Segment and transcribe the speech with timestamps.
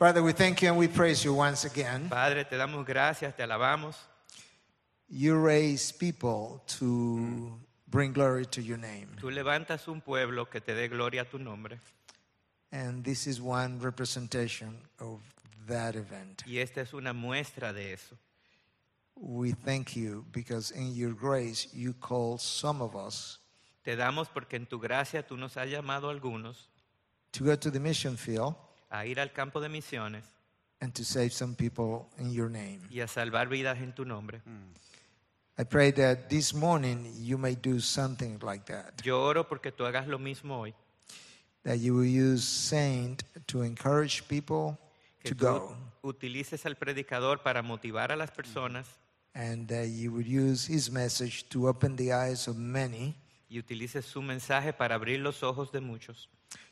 [0.00, 2.08] Father, we thank you and we praise you once again.
[2.08, 3.96] Padre, te damos gracias, te alabamos.
[5.10, 7.52] You raise people to
[7.86, 9.08] bring glory to your name.
[9.20, 11.78] Tú levantas un pueblo que te dé gloria a tu nombre.
[12.72, 15.20] And this is one representation of
[15.68, 16.44] that event.
[16.46, 18.16] Y esta es una muestra de eso.
[19.16, 23.38] We thank you because in your grace you call some of us
[23.84, 26.70] Te damos porque en tu gracia tú nos has llamado a algunos
[27.32, 28.54] to go to the mission field
[28.90, 30.24] a ir al campo de misiones
[30.80, 32.80] and to save some people in your name.
[32.90, 34.40] y a salvar vidas en tu nombre.
[35.58, 39.02] I pray that this morning you may do something like that.
[39.04, 40.74] Yo oro porque tú hagas lo mismo hoy.
[41.64, 44.78] That you will use saint to encourage people
[45.22, 45.76] Que to tú go.
[46.02, 48.86] utilices al predicador para motivar a las personas
[49.34, 53.14] and that you would use his message to open the eyes of many
[53.50, 56.30] y utilices su mensaje para abrir los ojos de muchos,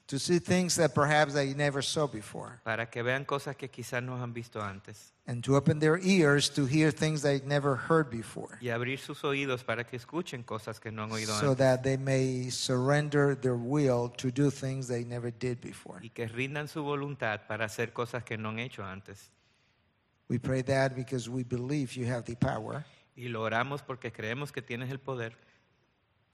[0.09, 2.61] to see things that perhaps they never saw before.
[2.65, 5.13] Para que vean cosas que quizás no han visto antes.
[5.27, 8.59] And to open their ears to hear things they never heard before.
[8.63, 11.59] Y abrir sus oídos para que escuchen cosas que no han oído so antes.
[11.59, 16.01] that they may surrender their will to do things they never did before.
[16.03, 19.31] y que rindan su voluntad para hacer cosas que no han hecho antes.
[20.29, 22.85] We pray that because we believe you have the power.
[23.15, 25.37] Y lo oramos porque creemos que tienes el poder.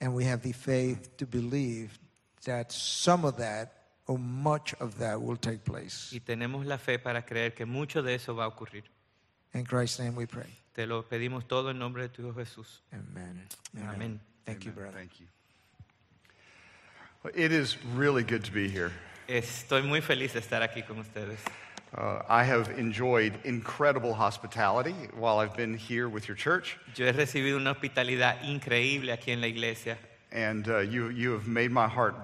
[0.00, 1.98] And we have the faith to believe
[2.44, 3.72] that some of that
[4.06, 6.10] or much of that will take place.
[6.12, 8.82] y tenemos la fe para creer que mucho de eso va a ocurrir.
[9.54, 10.48] In Christ's name we pray.
[10.74, 12.80] Te lo pedimos todo en nombre de tu Hijo Jesús.
[12.92, 13.46] Amen.
[13.88, 14.20] Amén.
[14.44, 14.84] Thank you, Amen.
[14.84, 14.98] brother.
[14.98, 15.26] Thank you.
[17.22, 18.92] Well, It is really good to be here.
[19.28, 21.38] Estoy muy feliz de estar aquí con ustedes.
[21.96, 27.12] Uh, I have enjoyed incredible hospitality while I've been here with your church, Yo he
[27.12, 29.96] recibido una hospitalidad increíble aquí en la iglesia
[30.34, 32.14] and uh, you, you have made my heart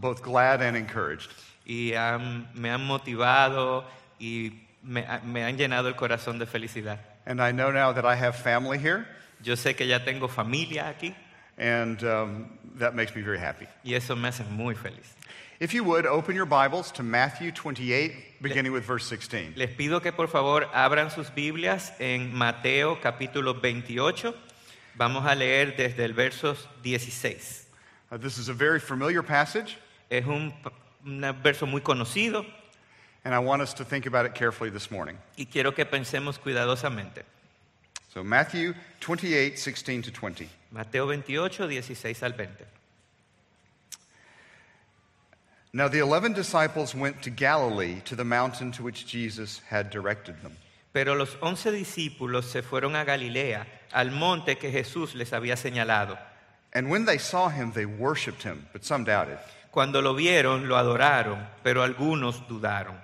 [0.00, 1.30] both glad and encouraged.
[1.66, 3.84] y han- me han motivado
[4.18, 4.50] y
[4.82, 6.98] me, me han llenado el corazón de felicidad.
[7.26, 9.06] And I know now that I have family here,
[9.42, 11.14] Yo sé que ya tengo familia aquí
[11.56, 13.66] and um, that makes me very happy.
[13.84, 15.14] y eso me hace muy feliz.
[15.60, 19.52] If you would, open your Bibles to Matthew 28, beginning with verse 16.
[19.56, 24.34] Les pido que por favor abran sus Biblias en Mateo capítulo 28.
[25.00, 27.66] Vamos a leer desde el verso 16.
[28.12, 29.78] Uh, this is a very familiar passage,
[30.10, 30.52] Es un,
[31.06, 32.44] un verso muy conocido
[33.24, 35.16] and I want us to think about it carefully this morning.
[35.38, 37.22] y quiero que pensemos cuidadosamente.
[38.12, 40.50] So, Matthew 28, 16 to 20.
[40.70, 42.64] Mateo 28, 16 al 20.
[45.72, 50.42] Now the eleven disciples went to Galilee to the mountain to which Jesus had directed
[50.42, 50.58] them.
[50.92, 56.18] Pero los once discípulos se fueron a Galilea, al monte que Jesús les había señalado.
[56.72, 59.38] And when they saw him, they worshipped him, but some doubted.
[59.72, 62.96] Cuando lo vieron, lo adoraron, pero algunos dudaron.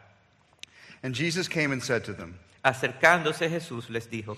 [1.02, 4.36] And Jesus came and said to them, Acercándose Jesús les dijo,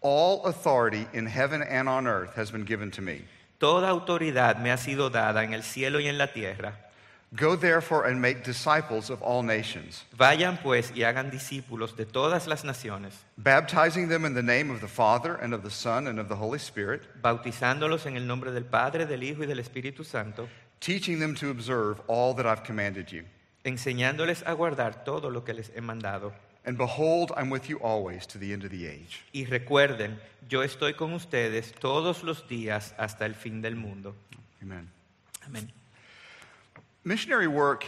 [0.00, 3.24] All authority in heaven and on earth has been given to me.
[3.58, 6.87] Toda autoridad me ha sido dada en el cielo y en la tierra.
[7.34, 12.46] Go therefore and make disciples of all nations, Vayan pues y hagan discípulos de todas
[12.46, 16.18] las naciones, baptizing them in the name of the Father and of the Son and
[16.18, 20.04] of the Holy Spirit, bautizándolos en el nombre del Padre, del Hijo y del Espíritu
[20.06, 20.48] Santo,
[20.80, 23.24] teaching them to observe all that I've commanded you.
[23.64, 26.32] enseñándoles a guardar todo lo que les he mandado.
[26.64, 29.22] And behold, I'm with you always to the end of the age.
[29.32, 30.18] Y recuerden,
[30.48, 34.14] yo estoy con ustedes todos los días hasta el fin del mundo.
[34.62, 34.88] Amen.
[35.46, 35.70] Amén.
[37.08, 37.86] Missionary work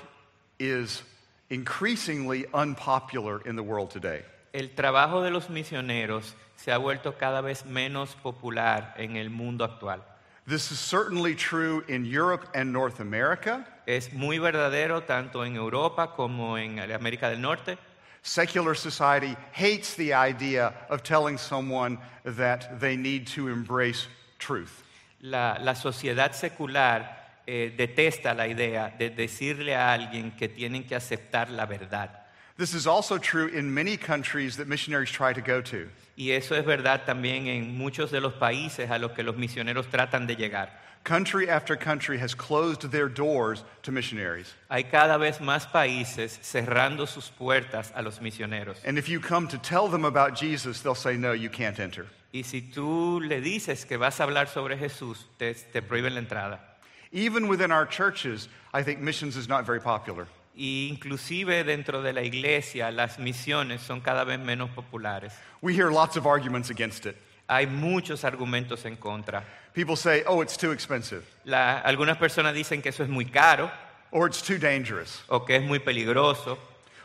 [0.58, 1.02] is
[1.50, 4.22] increasingly unpopular in the world today.
[4.54, 9.64] El trabajo de los misioneros se ha vuelto cada vez menos popular en el mundo
[9.64, 10.00] actual.
[10.46, 13.66] This is certainly true in Europe and North America.
[13.86, 17.76] Es muy verdadero tanto en Europa como en América del Norte.
[18.22, 24.06] Secular society hates the idea of telling someone that they need to embrace
[24.38, 24.82] truth.
[25.20, 27.19] La, la sociedad secular
[27.52, 32.08] eh, detesta la idea de decirle a alguien que tienen que aceptar la verdad.
[32.56, 35.88] This is also true in many countries that missionaries try to go to.
[36.16, 39.88] Y eso es verdad también en muchos de los países a los que los misioneros
[39.88, 40.68] tratan de llegar.
[41.02, 44.54] Country after country has closed their doors to missionaries.
[44.70, 48.76] Hay cada vez más países cerrando sus puertas a los misioneros.
[48.84, 52.06] And if you come to tell them about Jesus, they'll say, No, you can't enter.
[52.32, 56.20] Y si tú le dices que vas a hablar sobre Jesús, te, te prohíben la
[56.20, 56.69] entrada.
[57.12, 60.28] Even within our churches, I think missions is not very popular.
[60.56, 65.32] Y inclusive dentro de la iglesia las misiones son cada vez menos populares.
[65.62, 67.16] We hear lots of arguments against it.
[67.48, 69.42] Hay muchos argumentos en contra.
[69.74, 73.70] People say, oh, it's too expensive, La- algunas personas dicen que eso es muy caro
[74.12, 76.58] or it's too dangerous, o que es muy peligroso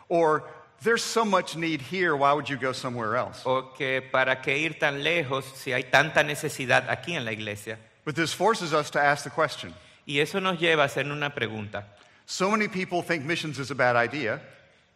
[0.09, 0.43] or
[0.83, 3.41] there's so much need here, why would you go somewhere else?
[3.45, 7.77] o que para qué ir tan lejos si hay tanta necesidad aquí en la iglesia.
[8.03, 9.73] But this forces us to ask the question
[10.05, 11.87] Y eso nos lleva a hacer una pregunta.
[12.25, 14.41] so many people think missions is a bad idea.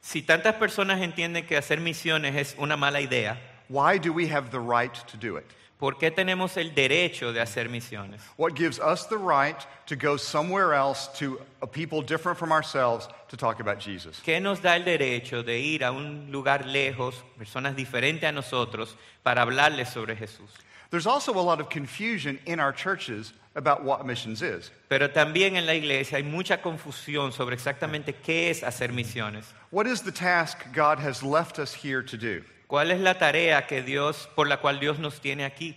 [0.02, 3.38] Si tantas personas entienden que hacer misiones es una mala idea,
[3.70, 5.46] Why do we have the right to do it?
[5.80, 8.22] ¿por qué tenemos el derecho de hacer misiones?
[8.38, 9.58] What gives us the right
[9.88, 14.22] to go somewhere else to a people different from ourselves to talk about Jesus?
[14.22, 18.96] ¿Qué nos da el derecho de ir a un lugar lejos, personas diferentes a nosotros,
[19.24, 20.50] para hablarles sobre Jesús?
[20.92, 24.72] There's also a lot of confusion in our churches about what missions is.
[24.90, 29.44] Pero también en la iglesia hay mucha confusión sobre exactamente qué es hacer misiones.
[29.70, 32.42] What is the task God has left us here to do?
[32.68, 35.76] ¿Cuál es la tarea que Dios, por la cual Dios nos tiene aquí?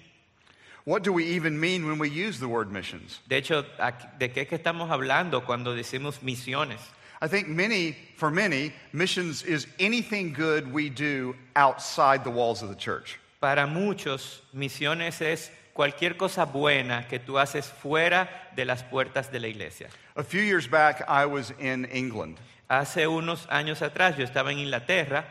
[0.85, 3.21] What do we even mean when we use the word missions?
[3.29, 3.65] De hecho,
[4.19, 6.81] ¿de qué es que estamos hablando cuando decimos misiones?
[7.21, 12.69] I think many, for many, missions is anything good we do outside the walls of
[12.69, 13.19] the church.
[13.43, 19.41] Para muchos, misiones es cualquier cosa buena que tú haces fuera de las puertas de
[19.41, 19.89] la iglesia.
[20.15, 22.39] A few years back, I was in England.
[22.69, 25.25] Hace unos años atrás yo estaba en Inglaterra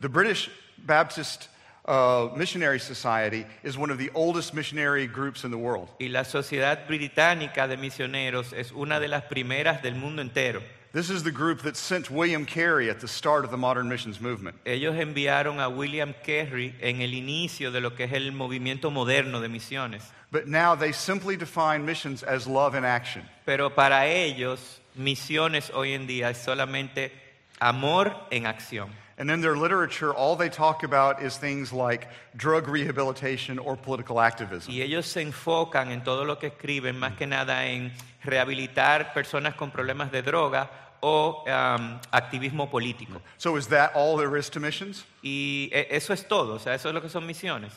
[0.00, 0.48] The British
[0.78, 1.48] Baptist
[1.84, 5.90] uh, Missionary Society is one of the oldest missionary groups in the world.
[5.98, 10.62] y la Sociedad Británica de Misioneros es una de las primeras del mundo entero.
[10.90, 14.22] This is the group that sent William Carey at the start of the modern missions
[14.22, 14.56] movement.
[14.64, 19.38] Ellos enviaron a William Carey en el inicio de lo que es el movimiento moderno
[19.42, 20.02] de misiones.
[20.30, 23.22] But now they simply define missions as love in action.
[23.44, 27.12] Pero para ellos, misiones hoy en día es solamente
[27.60, 28.88] amor en acción.
[29.18, 32.06] And in their literature, all they talk about is things like
[32.36, 34.72] drug rehabilitation or political activism.
[34.72, 37.92] Y ellos se enfocan en todo lo que escriben, más que nada en
[38.24, 40.70] rehabilitar personas con problemas de droga
[41.02, 43.20] o um, activismo político.
[43.38, 45.04] So, is that all there is to missions?
[45.20, 47.72] Y eso es todo, o sea, eso es lo que son misiones.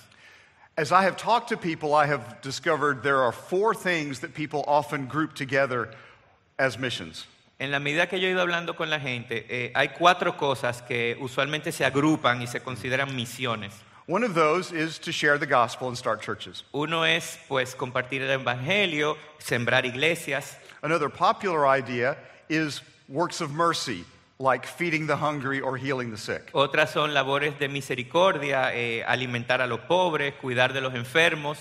[0.77, 4.63] As I have talked to people, I have discovered there are four things that people
[4.67, 5.89] often group together
[6.59, 7.25] as missions.
[7.61, 10.81] En la medida que yo he ido hablando con la gente, eh, hay cuatro cosas
[10.81, 13.71] que usualmente se agrupan y se consideran misiones.
[14.07, 16.65] One of those is to share the gospel and start churches.
[16.71, 20.57] Uno es, pues, compartir el evangelio, sembrar iglesias.
[20.81, 22.17] Another popular idea
[22.49, 24.05] is works of mercy,
[24.39, 26.49] like feeding the hungry or healing the sick.
[26.53, 31.59] Otras son labores de misericordia, eh, alimentar a los pobres, cuidar de los enfermos.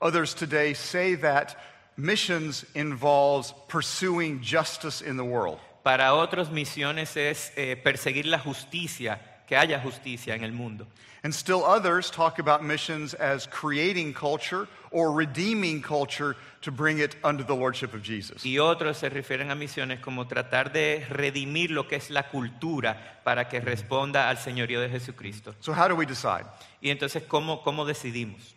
[0.00, 1.54] Others today say that
[1.98, 5.58] missions involves pursuing justice in the world.
[5.84, 10.86] Para otros, misiones es eh, perseguir la justicia, que haya justicia en el mundo.
[11.24, 17.16] And still others talk about missions as creating culture or redeeming culture to bring it
[17.24, 18.44] under the lordship of Jesus.
[18.44, 23.20] Y otros se refieren a misiones como tratar de redimir lo que es la cultura
[23.24, 25.54] para que responda al señorío de Jesucristo.
[25.60, 26.44] So, how do we decide?
[26.80, 28.54] Y entonces, ¿cómo, cómo decidimos?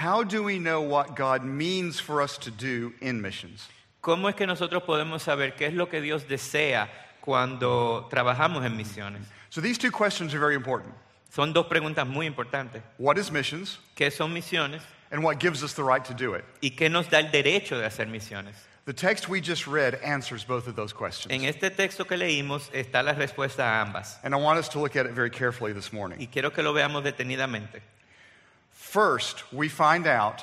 [0.00, 3.68] How do we know what God means for us to do in missions?
[4.02, 6.88] ¿Cómo es que nosotros podemos saber qué es lo que Dios desea
[7.20, 9.26] cuando trabajamos en misiones?
[9.50, 10.94] So, these two questions are very important.
[11.28, 12.80] Son dos preguntas muy importantes.
[12.96, 13.78] What is missions?
[13.94, 14.80] ¿Qué son misiones?
[15.10, 16.46] And what gives us the right to do it?
[16.62, 18.54] ¿Y qué nos da el derecho de hacer misiones?
[18.86, 21.30] The text we just read answers both of those questions.
[21.30, 24.18] En este texto que leímos está la respuesta a ambas.
[24.24, 26.18] And I want us to look at it very carefully this morning.
[26.18, 27.82] Y quiero que lo veamos detenidamente.
[28.90, 30.42] First, we find out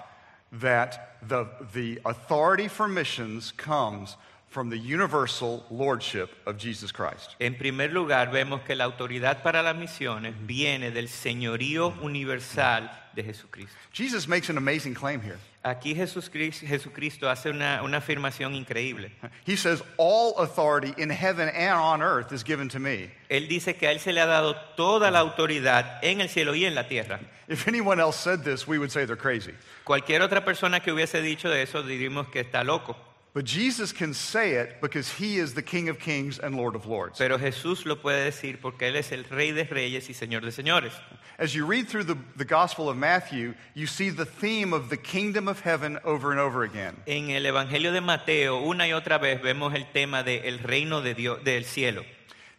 [0.54, 4.16] that the, the authority for missions comes
[4.48, 7.36] from the universal lordship of Jesus Christ.
[7.42, 13.24] En primer lugar, vemos que la autoridad para las misiones viene del señorío universal de
[13.24, 13.76] Jesucristo.
[13.92, 15.40] Jesus makes an amazing claim here.
[15.70, 19.12] Aquí Jesucristo hace una, una afirmación increíble.
[19.46, 23.10] He says, All authority in heaven and on earth is given to me.
[23.30, 26.56] Él dice que a Él se le ha dado toda la autoridad en el cielo
[26.56, 27.20] y en la tierra.
[27.50, 29.54] If anyone else said this, we would say they're crazy.
[29.84, 32.96] Cualquier otra persona que hubiese dicho de eso diríamos que está loco.
[33.38, 36.88] But Jesus can say it because he is the King of kings and Lord of
[36.88, 37.20] lords.
[37.20, 40.52] Pero Jesús lo puede decir porque Él es el Rey de Reyes y Señor de
[40.52, 40.92] Señores.
[41.38, 44.98] As you read through the, the Gospel of Matthew, you see the theme of the
[44.98, 46.98] kingdom of heaven over and over again.
[47.06, 51.14] En el Evangelio de Mateo, una y otra vez vemos el tema del reino de
[51.14, 52.04] Dios, del cielo.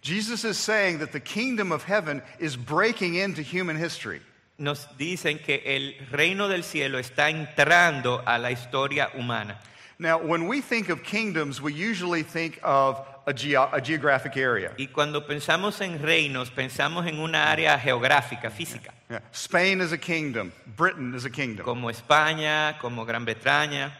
[0.00, 4.20] Jesus is saying that the kingdom of heaven is breaking into human history.
[4.58, 9.58] Nos dicen que el reino del cielo está entrando a la historia humana.
[9.98, 14.72] Now, when we think of kingdoms, we usually think of a, geo- a geographic area.
[14.78, 19.20] Y cuando pensamos en reinos, pensamos en una área geográfica, física, Yeah.
[19.32, 21.64] Spain is a kingdom, Britain is a kingdom.
[21.64, 23.90] como España, como Gran Bretaña.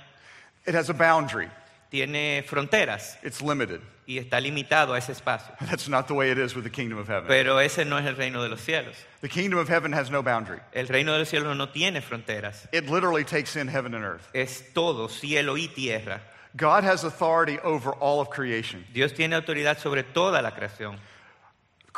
[0.66, 1.48] It has a boundary,
[1.90, 3.80] Tiene fronteras it's limited.
[4.08, 5.54] Y está limitado a ese espacio.
[5.60, 7.28] That's not the way it is with the kingdom of heaven.
[7.28, 8.96] Pero ese no es el reino de los cielos.
[9.20, 10.60] The kingdom of heaven has no boundary.
[10.72, 12.66] El reino de los cielos no tiene fronteras.
[12.72, 14.26] It literally takes in heaven and earth.
[14.32, 16.22] Es todo, cielo y tierra.
[16.56, 18.86] God has authority over all of creation.
[18.94, 20.96] Dios tiene autoridad sobre toda la creación.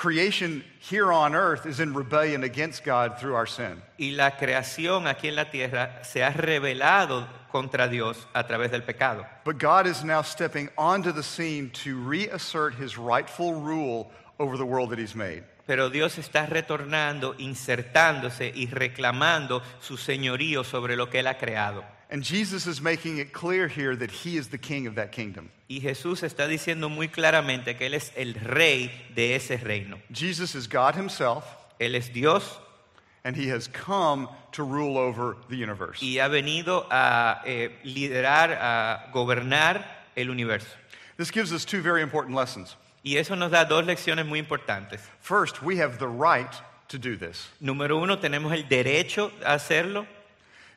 [0.00, 3.82] Creation here on earth is in rebellion against God through our sin.
[3.98, 8.80] Y la creación aquí en la tierra se ha rebelado contra Dios a través del
[8.80, 9.26] pecado.
[9.44, 14.64] But God is now stepping onto the scene to reassert his rightful rule over the
[14.64, 15.44] world that he's made.
[15.66, 21.84] Pero Dios está retornando, insertándose y reclamando su señorío sobre lo que Él ha creado.
[22.12, 25.50] And Jesus is making it clear here that he is the king of that kingdom.
[25.68, 29.98] Y Jesús está diciendo muy claramente que Él es el rey de ese reino.
[30.10, 31.44] Jesus is God himself,
[31.78, 32.58] Él es Dios
[33.24, 36.02] and he has come to rule over the universe.
[36.02, 39.84] y ha venido a eh, liderar, a gobernar
[40.16, 40.74] el universo.
[41.16, 42.76] This gives us two very important lessons.
[43.04, 45.00] Y eso nos da dos lecciones muy importantes.
[45.20, 46.52] First, we have the right
[46.88, 47.48] to do this.
[47.62, 50.06] Número uno, tenemos el derecho a hacerlo.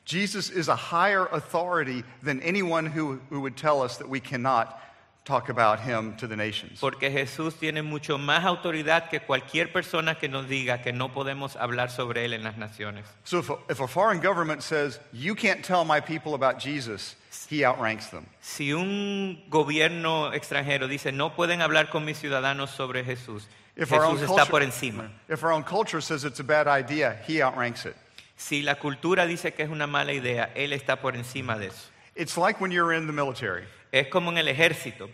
[0.05, 4.79] Jesus is a higher authority than anyone who, who would tell us that we cannot
[5.25, 6.79] talk about him to the nations.
[6.81, 11.55] Porque Jesús tiene mucho más autoridad que cualquier persona que nos diga que no podemos
[11.55, 13.05] hablar sobre Él en las naciones.
[13.23, 17.15] So if a, if a foreign government says, you can't tell my people about Jesus,
[17.49, 18.25] he outranks them.
[18.41, 23.43] Si un gobierno extranjero dice no pueden hablar con mis ciudadanos sobre Jesús,
[23.75, 25.09] If Jesús está por encima.
[25.29, 27.95] if our own culture says it's a bad idea, he outranks it.
[28.35, 31.89] Si la cultura dice que es una mala idea, Él está por encima de eso.
[32.15, 33.65] It's like when you're in the military.
[33.91, 35.09] Es como en el ejército.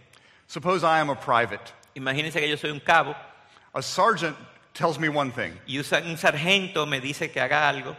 [0.48, 1.72] Suppose I am a private.
[1.96, 3.16] Imagínense que yo soy un cabo
[3.74, 4.36] A sergeant
[4.74, 5.54] tells me one thing.
[5.68, 7.96] y un sa- un sargento me dice que haga algo,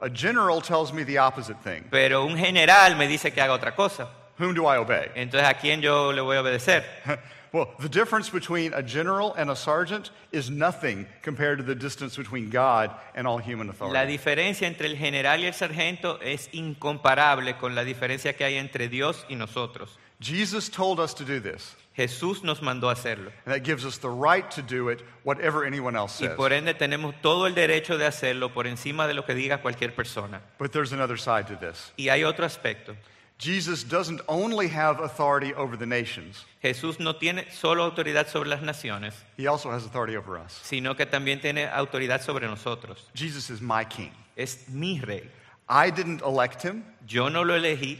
[0.00, 1.84] A general tells me the opposite thing.
[1.90, 4.08] pero un general me dice que haga otra cosa.
[4.38, 5.10] Whom do I obey?
[5.16, 6.84] Entonces, ¿a quién yo le voy a obedecer?
[7.52, 12.16] well, the difference between a general and a sergeant is nothing compared to the distance
[12.16, 13.94] between God and all human authority.
[13.94, 18.56] La diferencia entre el general y el sargento es incomparable con la diferencia que hay
[18.56, 19.96] entre Dios y nosotros.
[20.20, 23.30] Jesus told us to do this, Jesús nos mandó a hacerlo.
[23.46, 26.30] and that gives us the right to do it, whatever anyone else says.
[26.30, 29.62] Y por ende tenemos todo el derecho de hacerlo por encima de lo que diga
[29.62, 30.40] cualquier persona.
[30.58, 31.92] But there's another side to this.
[31.96, 32.96] Y hay otro aspecto.
[33.38, 38.62] Jesus doesn't only have authority over the nations, Jesús no tiene solo autoridad sobre las
[38.62, 40.58] naciones, he also has authority over us.
[40.64, 42.98] sino que también tiene autoridad sobre nosotros.
[43.14, 44.10] Jesus is my king.
[44.36, 45.28] Es mi rey.
[45.68, 47.98] I didn't elect him, Yo no lo elegí,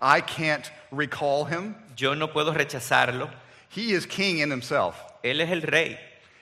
[0.00, 1.76] I can't recall him.
[1.96, 3.30] yo no puedo rechazarlo.
[3.68, 5.98] He is king in himself, Él es el rey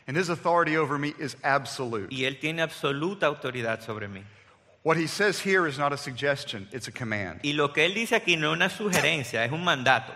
[0.07, 2.09] and his authority over me is absolute.
[2.11, 4.23] y Él tiene absoluta autoridad sobre mí.
[4.89, 7.41] What he says here is not a suggestion, it's a command.
[7.45, 10.15] Y lo que Él dice aquí no es una sugerencia, es un mandato.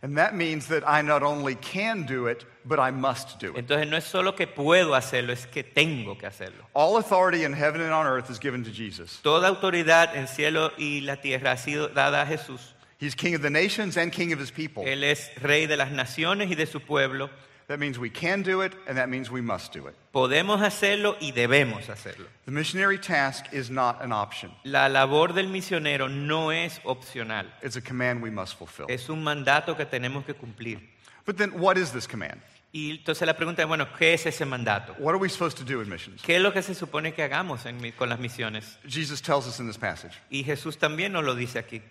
[0.00, 3.56] And that means that I not only can do it, but I must do it.
[3.56, 6.62] Entonces no es solo que puedo hacerlo, es que tengo que hacerlo.
[6.72, 9.18] All authority in heaven and on earth is given to Jesus.
[9.24, 12.74] Toda autoridad en cielo y la tierra ha sido dada a Jesús.
[13.00, 14.84] He's king of the nations and king of his people.
[14.84, 17.28] Él es rey de las naciones y de su pueblo.
[17.68, 19.94] That means we can do it, and that means we must do it.
[20.12, 22.26] Podemos hacerlo y debemos hacerlo.
[22.44, 27.76] The missionary task is not an option, La labor del misionero no es opcional, it's
[27.76, 28.86] a command we must fulfill.
[28.90, 30.80] es un mandato que tenemos que cumplir.
[31.24, 32.40] But then, what is this command?
[32.74, 34.94] Y entonces la pregunta es, bueno, ¿qué es ese mandato?
[34.98, 36.22] What are we supposed to do in missions?
[36.22, 38.78] ¿Qué es lo que se supone que hagamos en con las misiones?
[38.86, 40.14] Jesus tells us in this passage.
[40.30, 41.82] Y Jesús también nos lo dice aquí.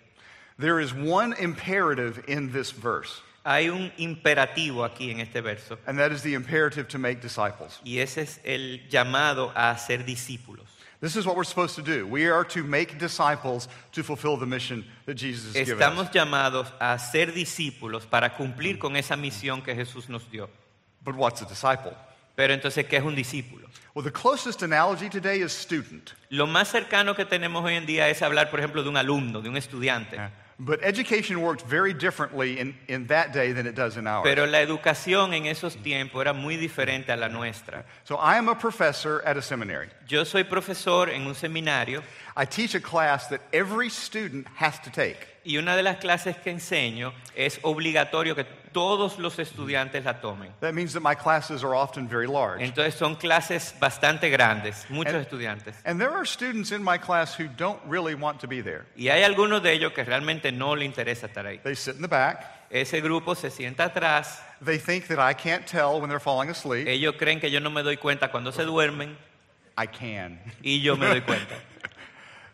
[0.58, 5.98] There is one imperative in this verse, Hay un imperativo aquí en este verso and
[5.98, 7.80] that is the imperative to make disciples.
[7.84, 10.68] y ese es el llamado a ser discípulos.
[11.02, 12.06] This is what we're supposed to do.
[12.06, 15.90] We are to make disciples to fulfill the mission that Jesus has given us.
[15.98, 20.48] Estamos llamados a ser discípulos para cumplir con esa misión que Jesús nos dio.
[21.02, 21.96] But what's a disciple?
[22.36, 23.68] Pero entonces, ¿qué es un discípulo?
[23.94, 26.12] Well, the closest analogy today is student.
[26.30, 29.42] Lo más cercano que tenemos hoy en día es hablar, por ejemplo, de un alumno,
[29.42, 30.18] de un estudiante.
[30.64, 34.22] But education worked very differently in, in that day than it does in ours.
[34.22, 37.84] Pero la educación en esos tiempos era muy diferente a la nuestra.
[38.04, 39.88] So I am a professor at a seminary.
[40.06, 42.04] Yo soy profesor en un seminario
[42.36, 45.26] I teach a class that every student has to take.
[45.44, 50.50] y una de las clases que enseño es obligatorio que todos los estudiantes la tomen.
[50.60, 52.60] That means that my classes are often very large.
[52.62, 55.74] Entonces son clases bastante grandes, muchos And- estudiantes.
[55.84, 58.86] And there are students in my class who don't really want to be there.
[58.96, 61.60] Y hay algunos de ellos que realmente no le interesa estar ahí.
[61.62, 62.44] They sit in the back.
[62.70, 66.86] Ese grupo se sienta atrás, They think that I can't tell when they're falling asleep.
[66.88, 69.16] ellos creen que yo no me doy cuenta cuando se duermen
[69.76, 70.38] I can.
[70.64, 71.54] y yo me doy cuenta.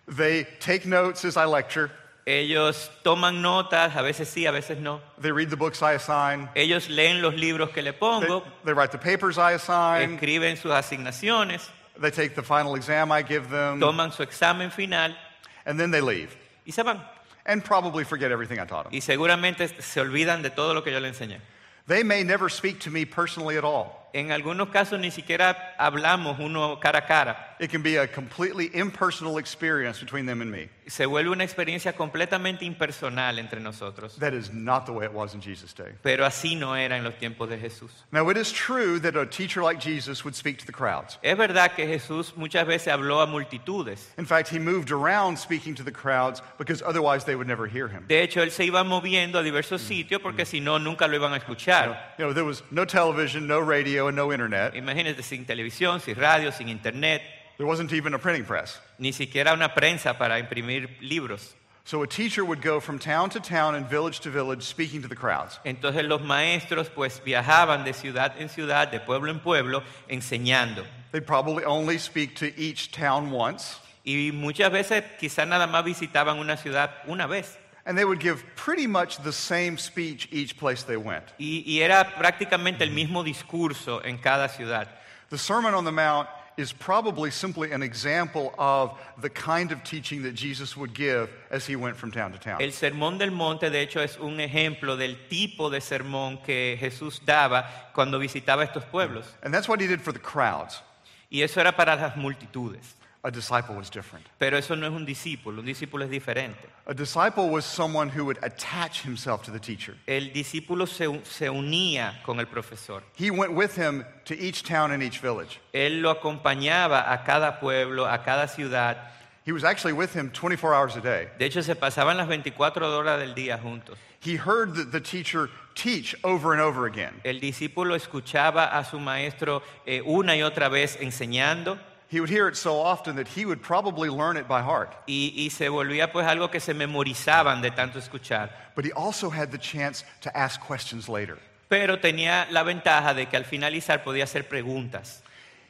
[0.08, 1.90] They take notes as I lecture.
[2.30, 5.00] Ellos toman notas, a veces sí, a veces no.
[5.18, 6.50] They read the books I assign.
[6.54, 10.16] Ellos leen los libros que le They, pongo, they write the papers I assign.
[10.18, 13.80] escriben sus asignaciones, They take the final exam I give them.
[13.80, 15.16] toman su examen final
[15.64, 16.36] And then they leave.
[16.66, 17.00] y se van.
[17.46, 18.92] And probably forget everything I taught them.
[18.94, 21.40] Y seguramente se olvidan de todo lo que yo le enseñé.
[21.86, 24.07] They may never speak to me personally at all.
[24.12, 27.56] En algunos casos ni siquiera hablamos uno cara a cara.
[27.60, 30.68] It can be a completely impersonal experience between them and me.
[30.86, 34.16] Se vuelve una experiencia completamente impersonal entre nosotros.
[34.18, 35.92] That is not the way it was in Jesus' day.
[36.02, 37.90] Pero así no era en los tiempos de Jesús.
[38.12, 41.18] Now, it is true that a teacher like Jesus would speak to the crowds.
[41.22, 44.12] Es verdad que Jesús muchas veces habló a multitudes.
[44.16, 47.88] In fact, he moved around speaking to the crowds because otherwise they would never hear
[47.88, 48.04] him.
[48.06, 50.46] De hecho, él se iba moviendo a diversos sitios porque mm.
[50.46, 52.14] si no, nunca lo iban a escuchar.
[52.18, 54.74] You know, there was no television, no radio, and no internet.
[54.74, 57.22] Imagínate, sin televisión, sin radio, sin internet,
[57.56, 58.78] There wasn't even a printing press.
[59.00, 61.54] ni siquiera una prensa para imprimir libros.
[61.84, 65.08] So a teacher would go from town to town and village to village speaking to
[65.08, 65.58] the crowds.
[65.64, 70.84] Entonces los maestros pues viajaban de ciudad en ciudad, de pueblo en pueblo, enseñando.
[71.10, 76.38] They'd probably only speak to each town once, Y muchas veces quizás nada más visitaban
[76.38, 77.58] una ciudad una vez.
[77.88, 81.24] And they would give pretty much the same speech each place they went.
[81.38, 84.88] Y, y era prácticamente el mismo discurso en cada ciudad.
[85.30, 86.28] The Sermon on the Mount
[86.58, 91.66] is probably simply an example of the kind of teaching that Jesus would give as
[91.66, 92.60] he went from town to town.
[92.60, 97.22] El sermón del monte, de hecho, es un ejemplo del tipo de sermón que Jesús
[97.24, 99.24] daba cuando visitaba estos pueblos.
[99.42, 100.82] And that's what he did for the crowds.
[101.30, 102.97] Y eso era para las multitudes.
[103.24, 104.24] A disciple was different.
[104.38, 106.68] Pero eso no es un discípulo, un discípulo es diferente.
[106.86, 109.96] A disciple was someone who would attach himself to the teacher.
[110.06, 113.02] El discípulo se, se unía con el profesor.
[113.16, 115.58] He went with him to each town and each village.
[115.74, 118.96] Él lo acompañaba a cada pueblo, a cada ciudad.
[119.44, 121.28] He was actually with him 24 hours a day.
[121.38, 123.96] De hecho, se pasaban las 24 horas del día juntos.
[124.20, 127.20] He heard the, the teacher teach over and over again.
[127.24, 131.78] El discípulo escuchaba a su maestro eh, una y otra vez enseñando
[132.10, 134.94] He would hear it so often that he would probably learn it by heart.
[135.06, 138.50] y, y se volvía pues algo que se memorizaban de tanto escuchar.
[138.74, 141.38] But he also had the chance to ask questions later.
[141.68, 145.22] Pero tenía la ventaja de que al finalizar podía hacer preguntas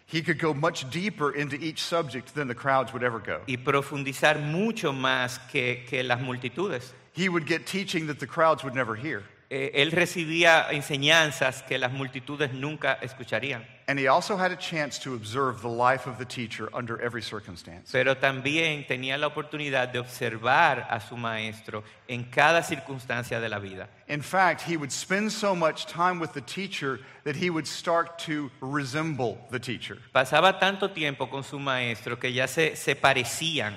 [0.06, 3.40] He could go much deeper into each subject than the crowds would ever go.
[3.46, 6.94] y profundizar mucho más que, que las multitudes.
[7.14, 9.24] He would get teaching that the crowds would never hear.
[9.50, 13.66] Eh, él recibía enseñanzas que las multitudes nunca escucharían.
[13.88, 17.22] And he also had a chance to observe the life of the teacher under every
[17.22, 17.90] circumstance.
[17.90, 23.58] Pero también tenía la oportunidad de observar a su maestro en cada circunstancia de la
[23.58, 23.88] vida.
[24.08, 28.18] In fact, he would spend so much time with the teacher that he would start
[28.18, 29.96] to resemble the teacher.
[30.14, 33.72] Pasaba tanto tiempo con su maestro que ya se, se parecían,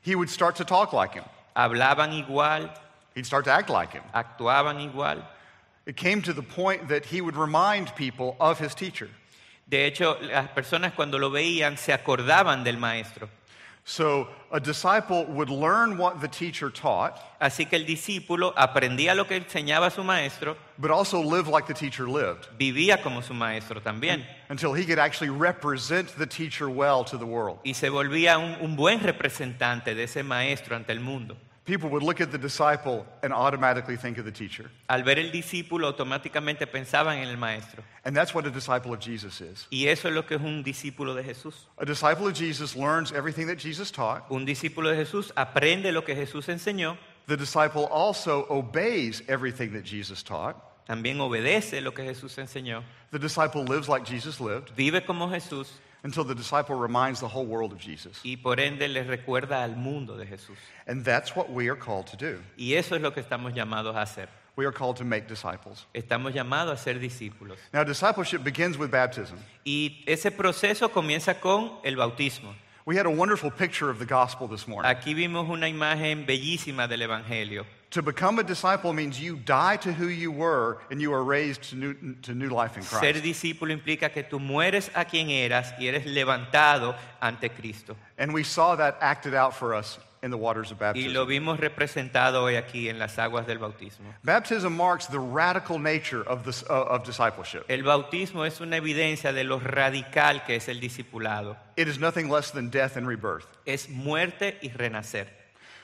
[0.00, 1.24] He would start to talk like him.
[1.56, 2.70] hablaban igual,
[3.16, 4.04] He'd start to act like him.
[4.14, 5.24] actuaban igual.
[5.86, 9.08] It came to the point that he would remind people of his teacher.
[9.68, 13.28] De hecho, las personas cuando lo veían se acordaban del maestro.
[13.88, 19.26] So a disciple would learn what the teacher taught, Así que el discípulo aprendía lo
[19.26, 23.80] que enseñaba su maestro, but also live like the teacher lived vivía como su maestro
[23.80, 27.60] también until he could actually represent the teacher well to the world.
[27.64, 31.36] y se volvía un, un buen representante de ese maestro ante el mundo.
[31.66, 34.70] People would look at the disciple and automatically think of the teacher.
[34.88, 37.82] Al ver el discípulo automáticamente pensaban en el maestro.
[38.04, 39.66] And that's what a disciple of Jesus is.
[39.72, 41.54] Y eso es lo que es un discípulo de Jesús.
[41.78, 44.30] A disciple of Jesus learns everything that Jesus taught.
[44.30, 49.82] Un discípulo de Jesús aprende lo que Jesús enseñó, The disciple also obeys everything that
[49.84, 50.54] Jesus taught.
[50.86, 55.72] también obedece lo que Jesús enseñó, The disciple lives like Jesus lived vive como Jesús
[56.04, 58.20] until the disciple reminds the whole world of Jesus.
[58.24, 60.56] y por ende le recuerda al mundo de Jesús.
[60.86, 62.40] And that's what we are called to do.
[62.56, 64.28] Y eso es lo que estamos llamados a hacer.
[64.56, 65.84] We are called to make disciples.
[65.92, 67.58] Estamos llamados a ser discípulos.
[67.74, 69.36] Now, discipleship begins with baptism.
[69.64, 72.54] Y ese proceso comienza con el bautismo.
[72.86, 74.88] We had a wonderful picture of the gospel this morning.
[74.88, 77.66] Aquí vimos una imagen bellísima del Evangelio.
[77.90, 81.64] To become a disciple means you die to who you were and you are raised
[81.70, 83.02] to new, to new life in Christ.
[83.02, 87.96] Ser discípulo implica que tú mueres a quien eras y eres levantado ante Cristo.
[88.18, 91.08] And we saw that acted out for us in the waters of baptism.
[91.08, 91.28] Y lo baptism.
[91.28, 94.14] vimos representado hoy aquí en las aguas del bautismo.
[94.22, 97.64] Baptism marks the radical nature of, this, uh, of discipleship.
[97.68, 101.56] El bautismo es una evidencia de lo radical que es el discipulado.
[101.76, 103.46] It is nothing less than death and rebirth.
[103.66, 105.26] Es muerte y renacer.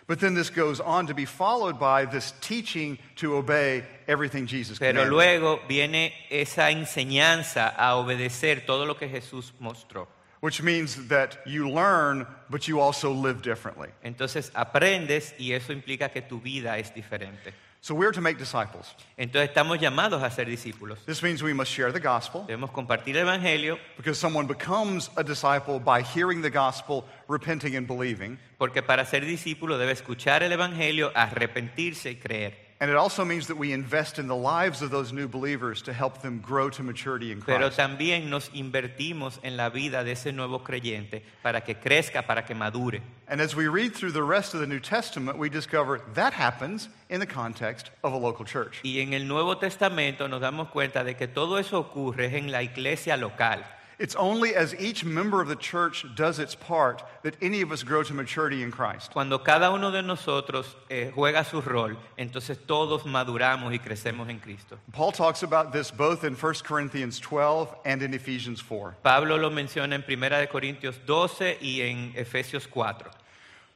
[0.08, 4.78] But then this goes on to be followed by this teaching to obey everything Jesus
[4.78, 10.08] Pero luego viene esa enseñanza a obedecer todo lo que Jesús mostró.
[10.42, 13.88] Which means that you learn, but you also live differently.
[14.02, 17.54] Entonces aprendes y eso implica que tu vida es diferente.
[17.80, 18.94] So we're to make disciples.
[19.16, 20.98] Entonces estamos llamados a ser discípulos.
[21.06, 25.22] This means we must share the gospel Debemos compartir el Evangelio because someone becomes a
[25.22, 28.36] disciple by hearing the gospel, repenting, and believing.
[28.58, 32.61] porque para ser discípulo debe escuchar el Evangelio, arrepentirse y creer.
[32.82, 35.92] And it also means that we invest in the lives of those new believers to
[35.92, 37.60] help them grow to maturity in Christ.
[37.60, 42.42] Pero también nos invertimos en la vida de ese nuevo creyente para que crezca, para
[42.42, 43.00] que madure.
[43.28, 46.88] And as we read through the rest of the New Testament, we discover that happens
[47.08, 48.80] in the context of a local church.
[48.82, 52.64] Y en el Nuevo Testamento nos damos cuenta de que todo eso ocurre en la
[52.64, 53.64] iglesia local.
[54.02, 57.84] It's only as each member of the church does its part that any of us
[57.84, 59.12] grow to maturity in Christ.
[59.12, 64.40] Cuando cada uno de nosotros eh, juega su rol, entonces todos maduramos y crecemos en
[64.40, 64.76] Cristo.
[64.90, 68.96] Paul talks about this both in 1 Corinthians 12 and in Ephesians 4.
[69.04, 73.08] Pablo lo menciona en 1 de Corintios 12 y en Efesios 4.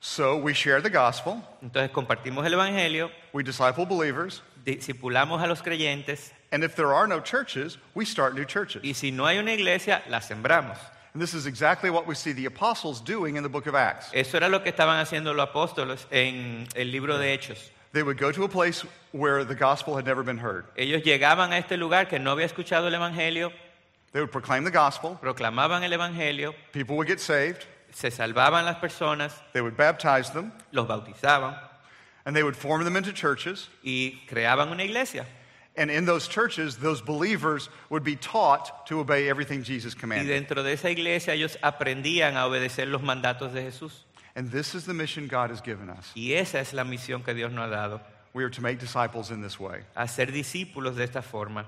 [0.01, 5.63] So we share the gospel, Entonces compartimos el Evangelio, we disciple believers, discipulamos a los
[5.63, 8.83] creyentes and if there are no churches, we start new churches.
[8.83, 10.79] y si no hay una iglesia, la sembramos.
[11.13, 14.09] And this is exactly what we see the apostles doing in the book of Acts.
[14.15, 17.59] Eso era lo que estaban haciendo los apóstoles en el libro de Hechos.
[17.93, 20.65] They would go to a place where the gospel had never been heard.
[20.79, 23.53] Ellos llegaban a este lugar que no había escuchado el Evangelio,
[24.13, 28.77] They would proclaim the gospel, proclamaban el Evangelio, people would get saved, se salvaban las
[28.77, 31.55] personas, they would baptize them, los bautizaban
[32.25, 33.69] and they would form them into churches.
[33.85, 35.27] y creaban una iglesia.
[35.79, 40.27] And in those churches, those believers would be taught to obey everything Jesus commanded.
[40.27, 44.05] Y dentro de esa iglesia ellos aprendían a obedecer los mandatos de Jesús.
[44.35, 46.13] And this is the mission God has given us.
[46.15, 48.01] Y esa es la misión que Dios nos ha dado,
[48.33, 49.81] We are to make disciples in this way.
[49.95, 51.67] a ser discípulos de esta forma.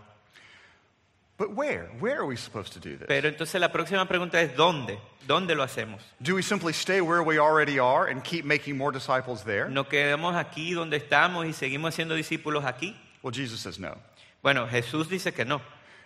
[1.39, 1.89] But where?
[2.01, 3.07] Where are we supposed to do this?
[3.07, 4.99] Pero entonces la próxima pregunta es ¿dónde?
[5.27, 6.01] ¿Dónde lo hacemos?
[6.21, 9.69] Do we simply stay where we already are and keep making more disciples there?
[9.69, 12.97] ¿Nos quedamos aquí donde estamos y seguimos siendo discípulos aquí?
[13.29, 13.95] Well, Jesus says no.
[14.43, 15.61] Bueno, Jesús dice que no.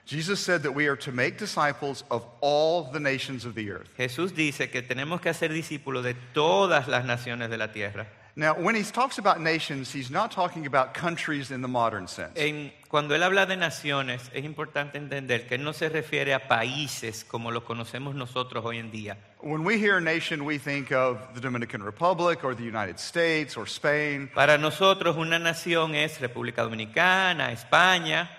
[0.07, 3.89] Jesus said that we are to make disciples of all the nations of the earth.
[3.97, 8.09] Jesús dice que tenemos que hacer discípulos de todas las naciones de la tierra.
[8.35, 12.33] Now, when he talks about nations, he's not talking about countries in the modern sense.
[12.37, 16.49] En- cuando él habla de naciones, es importante entender que él no se refiere a
[16.49, 19.17] países como los conocemos nosotros hoy en día.
[19.41, 23.67] When we hear nation, we think of the Dominican Republic or the United States or
[23.67, 24.31] Spain.
[24.35, 28.31] Para nosotros una nación es República Dominicana, España.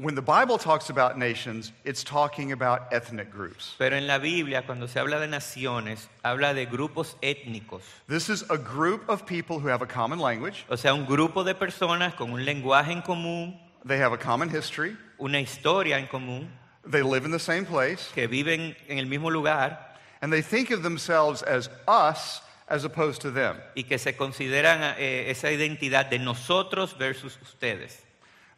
[0.00, 3.74] When the Bible talks about nations, it's talking about ethnic groups.
[3.78, 7.80] Pero en la Biblia, cuando se habla de naciones, habla de grupos étnicos.
[8.06, 11.42] This is a group of people who have a common language, O sea, un grupo
[11.42, 16.06] de personas con un lenguaje en común, they have a common history, una historia en
[16.06, 16.46] común,
[16.86, 19.78] they live in the same place, que viven en el mismo lugar
[20.22, 23.56] and they think of themselves as us as opposed to them.
[23.74, 28.04] y que se consideran eh, esa identidad de nosotros versus ustedes.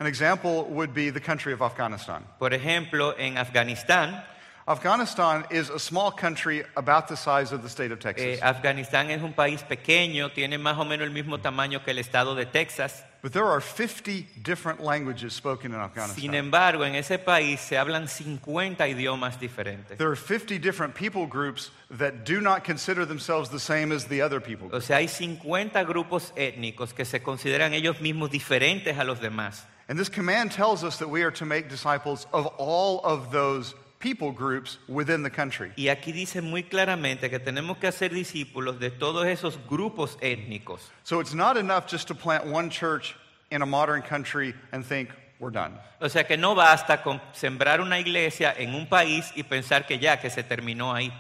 [0.01, 2.25] An example would be the country of Afghanistan.
[2.39, 4.25] Por ejemplo, en Afganistán,
[4.67, 8.41] Afghanistan is a small country about the size of the state of eh, Texas.
[8.41, 12.35] Afganistán es un país pequeño, tiene más o menos el mismo tamaño que el estado
[12.35, 13.05] de Texas.
[13.21, 16.35] But there are 50 different languages spoken in Sin Afghanistan.
[16.35, 19.99] embargo, en ese país se hablan 50 idiomas diferentes.
[19.99, 24.23] There are 50 different people groups that do not consider themselves the same as the
[24.23, 24.71] other people.
[24.73, 29.67] O sea, hay 50 grupos étnicos que se consideran ellos mismos diferentes a los demás.
[29.91, 33.75] And this command tells us that we are to make disciples of all of those
[33.99, 35.73] people groups within the country.
[35.77, 40.79] Y aquí dice muy claramente que tenemos que hacer discípulos de todos esos grupos étnicos.
[41.03, 43.17] So it's not enough just to plant one church
[43.51, 45.77] in a modern country and think we're done.
[46.01, 49.99] O sea que no basta con sembrar una iglesia en un país y pensar que
[49.99, 51.13] ya, que se terminó ahí.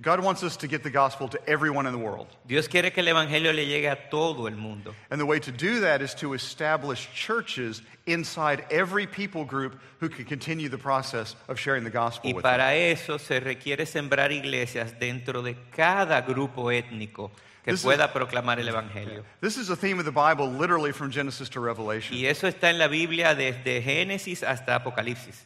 [0.00, 2.28] God wants us to get the gospel to everyone in the world.
[2.46, 4.94] Dios quiere que el Evangelio le llegue a todo el mundo.
[5.10, 10.08] And the way to do that is to establish churches inside every people group who
[10.08, 12.52] can continue the process of sharing the gospel Y with them.
[12.52, 17.32] para eso se requiere sembrar iglesias dentro de cada grupo étnico
[17.64, 19.24] que This is- pueda proclamar el Evangelio.
[19.40, 22.16] This is a theme of the Bible literally from Genesis to Revelation.
[22.16, 25.44] Y eso está en la Biblia desde Génesis hasta Apocalipsis.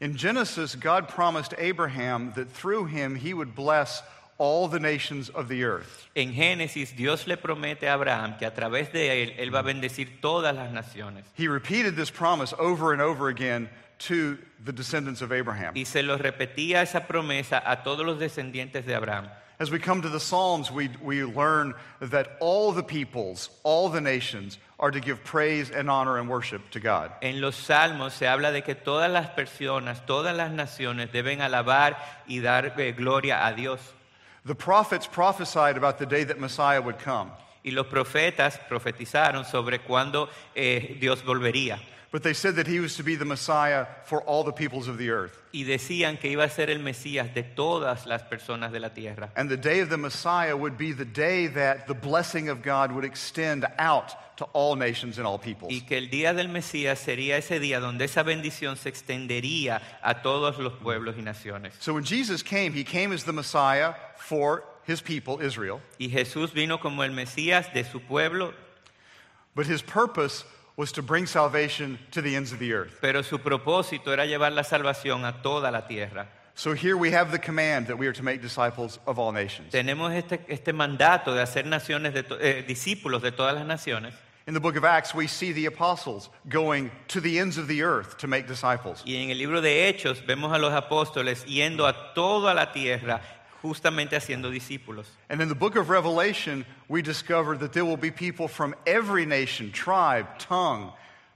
[0.00, 4.02] In Genesis, God promised Abraham that through him he would bless
[4.38, 6.06] all the nations of the earth.
[6.14, 9.62] En Génesis, Dios le promete a Abraham que a través de él, él va a
[9.64, 11.24] bendecir todas las naciones.
[11.34, 15.74] He repeated this promise over and over again to the descendants of Abraham.
[15.74, 19.28] Y se lo repetía esa promesa a todos los descendientes de Abraham.
[19.58, 24.00] As we come to the Psalms, we, we learn that all the peoples, all the
[24.00, 27.10] nations, are to give praise and honor and worship to God.
[27.20, 31.96] En los salmos se habla de que todas las personas, todas las naciones deben alabar
[32.28, 33.80] y dar eh, gloria a Dios.
[34.44, 37.30] The prophets prophesied about the day that Messiah would come,
[37.64, 41.78] Y los profetas profetizaron sobre cuándo eh, Dios volvería.
[42.10, 44.96] But they said that he was to be the Messiah for all the peoples of
[44.96, 45.36] the earth.
[45.52, 49.30] Y decían que iba a ser el Mesías de todas las personas de la tierra.
[49.36, 52.92] And the day of the Messiah would be the day that the blessing of God
[52.92, 55.70] would extend out to all nations and all peoples.
[55.72, 60.22] Y que el día del Mesías sería ese día donde esa bendición se extendería a
[60.22, 61.74] todos los pueblos y naciones.
[61.80, 66.54] So when Jesus came, he came as the Messiah for his people, Israel, Y Jesús
[66.54, 68.54] vino como el Mesías de su pueblo,
[69.54, 70.44] but his purpose
[70.78, 72.98] was to bring salvation to the ends of the earth.
[73.02, 76.28] pero su propósito era llevar la salvación a toda la tierra.
[76.54, 79.70] So here we have the command that we are to make disciples of all nations.
[79.72, 84.14] Tenemos este, este mandato de hacer naciones de to- eh, discípulos de todas las naciones.
[84.46, 87.82] In the book of Acts, we see the apostles going to the ends of the
[87.82, 89.02] earth to make disciples.
[89.04, 93.20] Y en el libro de Hechos vemos a los apóstoles yendo a toda la tierra
[93.62, 95.06] justamente haciendo discípulos.
[95.28, 99.26] And in the book of Revelation, we discover that there will be people from every
[99.26, 100.92] nation, tribe, tongue,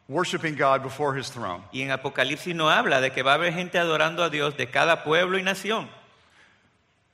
[0.09, 1.63] worshiping God before his throne.
[1.73, 4.67] Y en Apocalipsis no habla de que va a haber gente adorando a Dios de
[4.67, 5.89] cada pueblo y nación.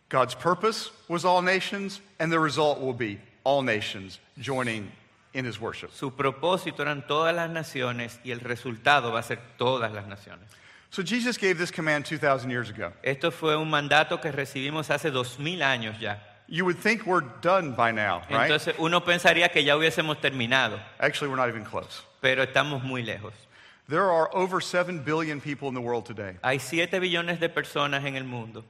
[0.08, 4.90] God's purpose was all nations, and the result will be all nations joining
[5.34, 5.92] in his worship.
[5.92, 10.48] Su propósito eran todas las naciones y el resultado va a ser todas las naciones.
[10.90, 12.92] So Jesus gave this command 2,000 years ago.
[13.04, 16.16] Esto fue un mandato que recibimos hace dos mil años ya.
[16.46, 18.50] You would think we're done by now, right?
[18.50, 22.02] Entonces uno pensaría que ya hubiésemos terminado, Actually, we're not even close.
[22.22, 23.32] pero estamos muy lejos.
[23.86, 26.36] There are over 7 billion people in the world today.
[26.42, 28.64] Hay 7 billones de personas en el mundo.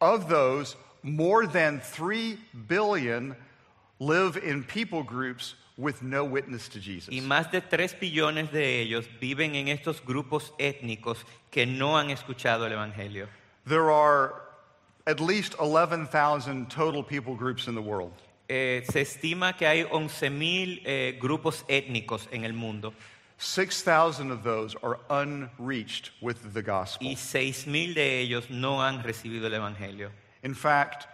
[0.00, 3.34] Of those, more than 3 billion
[3.98, 7.12] live in people groups with no witness to Jesus.
[7.12, 11.18] Y más de 3 billones de ellos viven en estos grupos étnicos
[11.50, 13.28] que no han escuchado el Evangelio.
[13.66, 14.42] There are
[15.06, 18.12] at least 11,000 total people groups in the world.
[18.48, 22.92] Eh, se estima que hay 11.000 eh, grupos étnicos en el mundo
[23.42, 27.08] 6,000 of those are unreached with the gospel.
[27.08, 30.10] y 6.000 de ellos no han recibido el Evangelio.
[30.44, 31.08] In fact,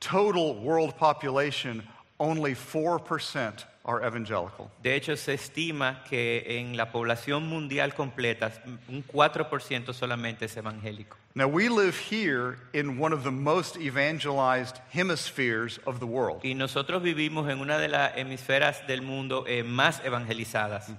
[0.00, 1.84] total world population,
[2.18, 4.70] only 4% are evangelical.
[4.82, 8.52] De hecho, se estima que en la población mundial completa
[8.88, 11.16] un 4% solamente es evangélico.
[11.34, 16.44] Now, we live here in one of the most evangelized hemispheres of the world.
[16.44, 20.90] Y nosotros vivimos en una de las hemisferas del mundo eh, más evangelizadas.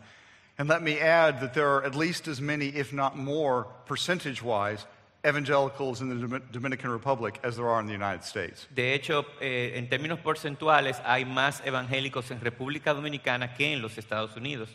[0.58, 4.42] And let me add that there are at least as many, if not more, percentage
[4.42, 4.86] wise,
[5.26, 8.68] evangelicals in the Dominican Republic as there are in the United States.
[8.74, 13.98] De hecho, eh, en términos porcentuales, hay más evangélicos en República Dominicana que en los
[13.98, 14.70] Estados Unidos.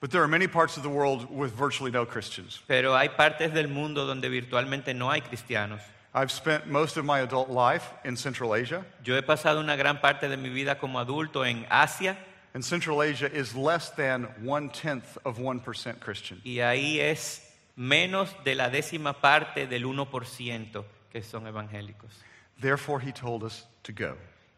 [0.00, 2.60] But there are many parts of the world with virtually no Christians.
[2.66, 5.80] Pero hay partes del mundo donde virtualmente no hay cristianos.
[6.14, 10.00] I've spent most of my adult life in Central Asia, Yo he pasado una gran
[10.00, 12.16] parte de mi vida como adulto en Asia
[12.54, 16.40] and Central Asia is less than one tenth of 1% Christian.
[16.44, 17.43] y ahí es
[17.76, 22.10] menos de la décima parte del 1% que son evangélicos.
[22.60, 24.16] Therefore, he told us to go.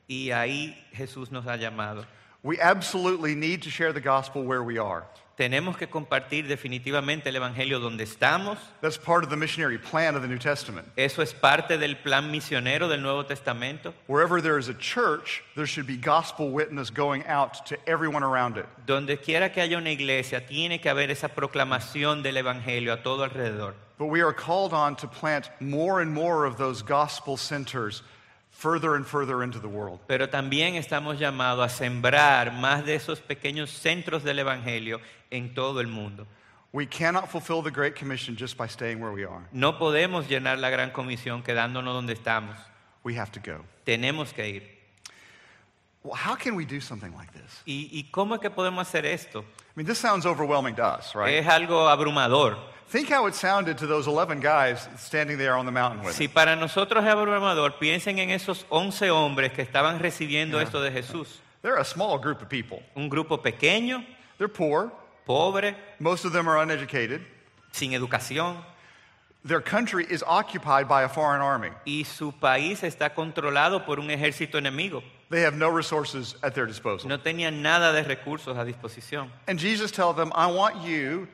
[0.08, 2.04] Y ahí Jesús nos ha llamado.
[2.42, 5.04] We absolutely need to share the gospel where we are.
[5.36, 8.56] Tenemos que compartir definitivamente el Evangelio donde estamos.
[8.80, 10.88] That's part of the missionary plan of the New Testament.
[10.96, 13.92] Eso es parte del plan misionero del Nuevo Testamento.
[14.06, 18.56] Wherever there is a church, there should be gospel witness going out to everyone around
[18.56, 18.64] it.
[18.86, 23.22] Donde quiera que haya una iglesia, tiene que haber esa proclamación del Evangelio a todo
[23.28, 23.74] alrededor.
[23.98, 28.02] But we are called on to plant more and more of those gospel centers
[28.56, 30.00] further and further into the world.
[30.06, 35.80] Pero también estamos llamados a sembrar más de esos pequeños centros del Evangelio en todo
[35.80, 36.26] el mundo.
[36.72, 39.46] We cannot fulfill the Great Commission just by staying where we are.
[39.52, 42.56] No podemos llenar la gran comisión quedándonos donde estamos.
[43.02, 43.64] We have to go.
[43.84, 44.62] Tenemos que ir.
[46.02, 47.62] Well, how can we do something like this?
[47.66, 49.40] ¿Y, y cómo es que podemos hacer esto?
[49.40, 51.34] I mean, this sounds overwhelming to us, right?
[51.34, 52.56] Es algo abrumador.
[52.88, 56.24] Think how it sounded to those 11 guys standing there on the mountain with Si
[56.26, 56.30] him.
[56.30, 61.38] para nosotros es abrumador, piensen en esos 11 hombres que estaban recibiendo esto de Jesús.
[61.62, 62.82] They're a small group of people.
[62.94, 64.04] Un grupo pequeño,
[64.38, 64.92] They're poor.
[65.26, 67.22] pobre, Most of them are uneducated.
[67.72, 68.56] sin educación.
[69.44, 71.70] their country is occupied by a foreign army.
[71.84, 75.02] y su país está controlado por un ejército enemigo.
[75.28, 77.08] They have no resources at their disposal.
[77.08, 79.28] No tenían nada de recursos a disposición.
[79.48, 81.26] And Jesus tells them, I want you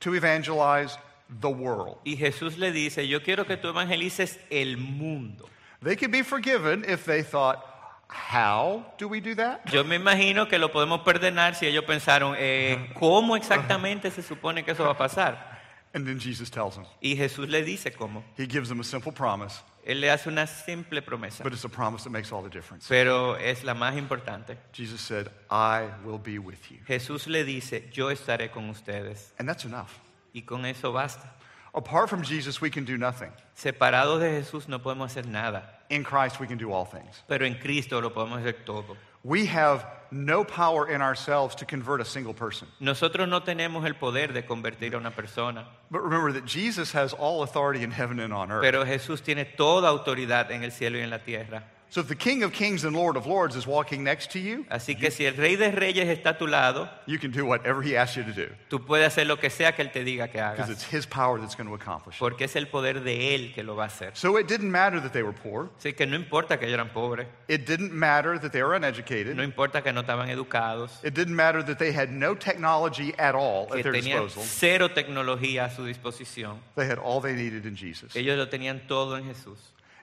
[0.00, 0.96] to evangelize
[1.40, 1.98] the world.
[2.04, 5.48] Y Jesús le dice, yo quiero que tú evangelices el mundo.
[5.82, 7.64] They could be forgiven if they thought,
[8.08, 9.70] How do we do that?
[9.70, 14.64] Yo me imagino que lo podemos perdonar si ellos pensaron, eh, ¿cómo exactamente se supone
[14.64, 15.58] que eso va a pasar?
[15.92, 16.86] And then Jesus tells them.
[17.02, 18.24] Y Jesús le dice cómo.
[18.36, 21.68] He gives them a simple promise, Él le hace una simple promesa, but it's a
[21.68, 22.86] promise that makes all the difference.
[22.88, 24.58] pero es la más importante.
[24.72, 26.76] Jesus said, I will be with you.
[26.86, 29.32] Jesús le dice, yo estaré con ustedes.
[29.38, 29.90] And that's enough.
[30.34, 31.32] Y con eso basta.
[31.74, 33.30] Apart from Jesus, we can do nothing.
[33.56, 37.22] Separados de Jesús no podemos hacer nada, In Christ, we can do all things.
[37.26, 38.94] pero en Cristo lo podemos hacer todo.
[39.28, 42.66] We have no power in ourselves to convert a single person.
[42.80, 47.12] Nosotros no tenemos el poder de convertir a una persona, But remember that Jesus has
[47.12, 48.62] all authority in heaven and on earth.
[48.62, 51.62] pero Jesús tiene toda autoridad en el cielo y en la tierra.
[51.90, 54.66] So if the King of Kings and Lord of Lords is walking next to you,
[54.70, 57.80] Así que si el Rey de Reyes está a tu lado, you can do whatever
[57.82, 60.30] he asks you to do tú puedes hacer lo que sea que Él te diga
[60.30, 62.18] que because it's his power that's going to accomplish it.
[62.20, 64.10] porque es el poder de Él que lo va a hacer.
[64.14, 65.70] So it didn't matter that they were poor.
[65.78, 68.86] Así que no importa que ellos eran pobres, It didn't matter that they were no
[68.86, 69.38] uneducated.
[69.40, 73.66] importa que no estaban educados, It didn't matter that they had no technology at all
[73.66, 74.42] que at their tenían disposal.
[74.44, 76.58] cero tecnología a su disposición.
[76.76, 78.14] They had all they needed in Jesus.
[78.14, 79.56] Ellos lo tenían todo en Jesús.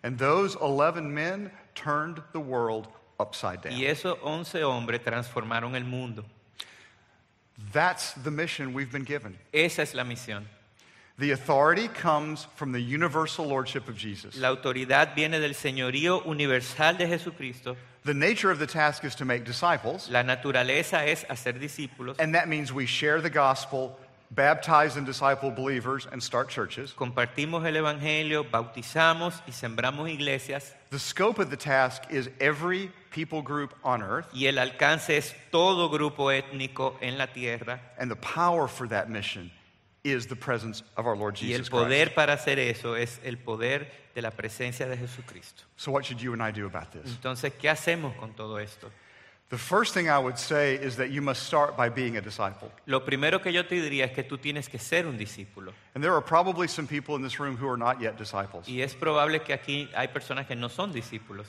[0.06, 2.88] And those 11 men turned the world
[3.20, 3.74] upside down.
[3.74, 6.24] Y esos 11 hombres transformaron el mundo.
[7.74, 9.36] That's the mission we've been given.
[9.52, 10.44] Esa es la misión.
[11.18, 14.38] The authority comes from the universal lordship of Jesus.
[14.38, 17.76] La autoridad viene del señorío universal de Jesucristo.
[18.04, 22.18] The nature of the task is to make disciples, La naturaleza es hacer discípulos.
[22.20, 23.98] and that means we share the gospel,
[24.32, 26.94] baptize and disciple believers, and start churches.
[26.94, 30.74] Compartimos el Evangelio, bautizamos y sembramos iglesias.
[30.92, 35.34] The scope of the task is every people group on earth, Y el alcance es
[35.52, 37.80] todo grupo étnico en la tierra.
[37.98, 39.52] and the power for that mission
[40.04, 41.74] is the presence of our Lord Jesus Christ.
[41.74, 42.16] Y el poder Christ.
[42.16, 45.64] para hacer eso es el poder de la presencia de Jesucristo.
[45.78, 47.06] So, what should you and I do about this?
[47.12, 48.90] Entonces, ¿qué hacemos con todo esto?
[49.50, 52.72] The first thing I would say is that you must start by being a disciple.
[52.88, 55.72] Lo primero que yo te diría es que tú tienes que ser un discípulo.
[55.94, 58.68] And there are probably some people in this room who are not yet disciples.
[58.68, 61.46] Y es probable que aquí hay personas que no son discípulos.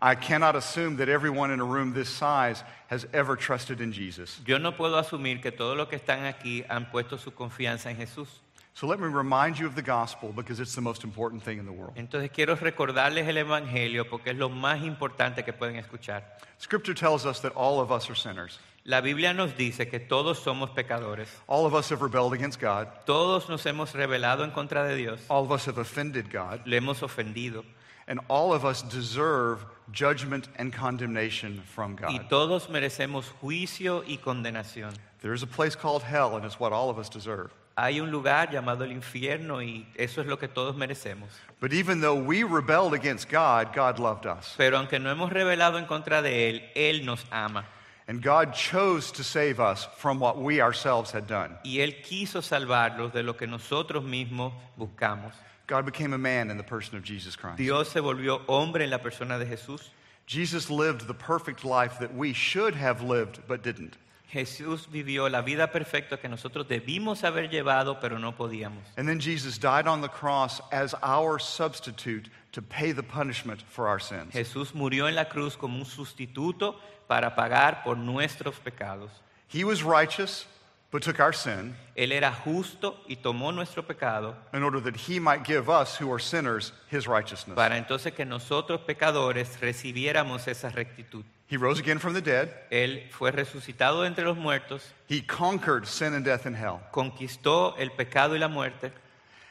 [0.00, 4.40] I cannot assume that everyone in a room this size has ever trusted in Jesus.
[4.46, 7.96] Yo no puedo asumir que todos los que están aquí han puesto su confianza en
[7.96, 8.28] Jesús.
[8.74, 11.66] So let me remind you of the gospel because it's the most important thing in
[11.66, 11.92] the world.
[11.96, 16.22] Entonces quiero recordarles el Evangelio porque es lo más importante que pueden escuchar.
[16.58, 18.58] Scripture tells us that all of us are sinners.
[18.84, 21.28] La Biblia nos dice que todos somos pecadores.
[21.46, 22.88] All of us have rebelled against God.
[23.04, 25.20] Todos nos hemos rebelado en contra de Dios.
[25.28, 26.62] All of us have offended God.
[26.66, 27.64] Le hemos ofendido.
[28.08, 32.12] And all of us deserve judgment and condemnation from God.
[32.12, 34.94] Y todos merecemos juicio y condenación.
[35.20, 37.52] There is a place called hell, and it's what all of us deserve.
[37.82, 41.30] Hay un lugar llamado el infierno y eso es lo que todos merecemos.
[41.60, 44.54] But even though we rebelled against God, God loved us.
[44.58, 47.64] Pero aunque no hemos rebelado en contra de Él, Él nos ama.
[48.06, 51.56] And God chose to save us from what we ourselves had done.
[51.64, 55.32] Y Él quiso salvarlos de lo que nosotros mismos buscamos.
[55.66, 57.56] God became a man in the person of Jesus Christ.
[57.56, 59.90] Dios se volvió hombre en la persona de Jesús.
[60.26, 63.96] Jesus lived the perfect life that we should have lived but didn't.
[64.32, 68.84] Jesús vivió la vida perfecta que nosotros debimos haber llevado, pero no podíamos.
[68.96, 73.88] And then Jesus died on the cross as our substitute to pay the punishment for
[73.88, 74.32] our sins.
[74.32, 76.76] Jesús murió en la cruz como un sustituto
[77.08, 79.10] para pagar por nuestros pecados.
[79.48, 80.46] He was righteous
[80.92, 85.18] but took our sin Él era justo y tomó nuestro pecado in order that he
[85.18, 87.56] might give us who are sinners his righteousness.
[87.56, 91.24] para entonces que nosotros pecadores recibiéramos esa rectitud.
[91.50, 92.48] He rose again from the dead.
[92.70, 96.80] Él fue resucitado de entre los muertos, He conquered sin and death and hell.
[96.92, 98.92] conquistó el pecado y la muerte.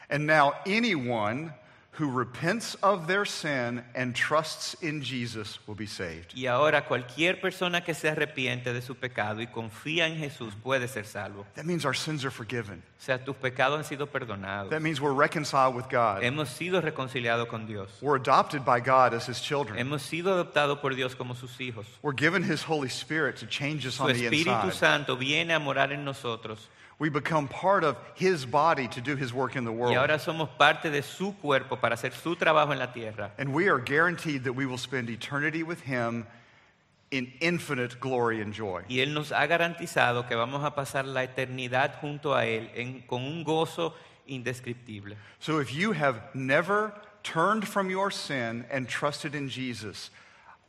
[0.08, 1.52] And now anyone
[1.92, 6.32] who repents of their sin and trusts in Jesus will be saved.
[6.34, 10.88] Y ahora cualquier persona que se arrepiente de su pecado y confía en Jesús puede
[10.88, 11.46] ser salvo.
[11.56, 12.82] That means our sins are forgiven.
[12.98, 14.70] O sea, tus pecados han sido perdonados.
[14.70, 16.22] That means we're reconciled with God.
[16.22, 17.90] Hemos sido reconciliados con Dios.
[18.00, 19.78] We're adopted by God as his children.
[19.78, 21.86] Hemos sido adoptados por Dios como sus hijos.
[22.02, 24.46] We're given his Holy Spirit to change us Su on the inside.
[24.46, 24.72] Espíritu.
[24.72, 26.68] Santo viene a morar en nosotros.
[27.00, 29.92] We become part of his body to do his work in the world.
[29.92, 33.32] Y ahora somos parte de su cuerpo para hacer su trabajo en la tierra.
[33.38, 36.26] And we are guaranteed that we will spend eternity with him
[37.10, 38.82] in infinite glory and joy.
[38.88, 43.02] Y Él nos ha garantizado que vamos a pasar la eternidad junto a Él en-
[43.08, 43.94] con un gozo
[44.28, 45.16] indescriptible.
[45.40, 46.92] So if you have never
[47.22, 50.10] turned from your sin and trusted in Jesus,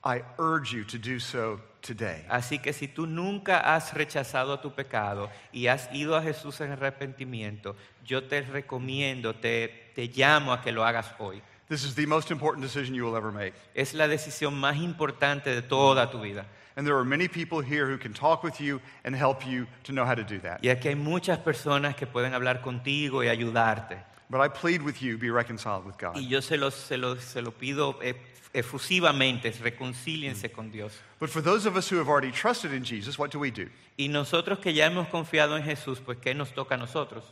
[0.03, 2.25] I urge you to do so today.
[2.29, 6.71] Así que si tú nunca has rechazado tu pecado y has ido a Jesús en
[6.71, 11.41] arrepentimiento, yo te recomiendo, te, te llamo a que lo hagas hoy.
[11.67, 13.53] This is the most important decision you will ever make.
[13.73, 16.45] Es la decisión más importante de toda tu vida.
[16.75, 19.91] And there are many people here who can talk with you and help you to
[19.91, 20.61] know how to do that.
[20.63, 23.97] Y aquí hay muchas personas que pueden hablar contigo y ayudarte.
[24.31, 26.15] But I plead with you, be reconciled with God.
[26.15, 28.15] Y yo se lo, se lo, se lo pido eh,
[28.53, 30.93] efusivamente, reconcíliense con Dios.
[31.19, 33.67] But for those of us who have already trusted in Jesus, what do we do?
[33.97, 37.25] Y nosotros que ya hemos confiado en Jesús, pues ¿qué nos toca a nosotros?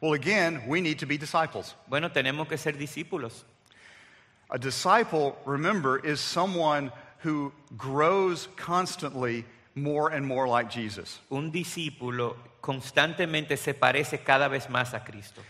[0.00, 1.74] Well, again, we need to be disciples.
[1.88, 3.44] Bueno, tenemos que ser discípulos.
[4.50, 9.44] A disciple, remember, is someone who grows constantly
[9.74, 11.20] more and more like Jesus.
[11.30, 15.42] Un discípulo constantemente se parece cada vez más a Cristo.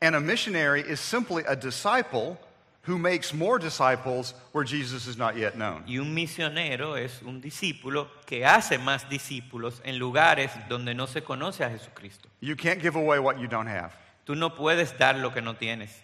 [0.00, 2.38] And a missionary is simply a disciple
[2.82, 5.84] who makes more disciples where Jesus is not yet known.
[5.86, 11.22] Y un misionero es un discípulo que hace más discípulos en lugares donde no se
[11.22, 12.28] conoce a Jesucristo.
[12.40, 13.92] You can't give away what you don't have.
[14.26, 16.03] Tú no puedes dar lo que no tienes.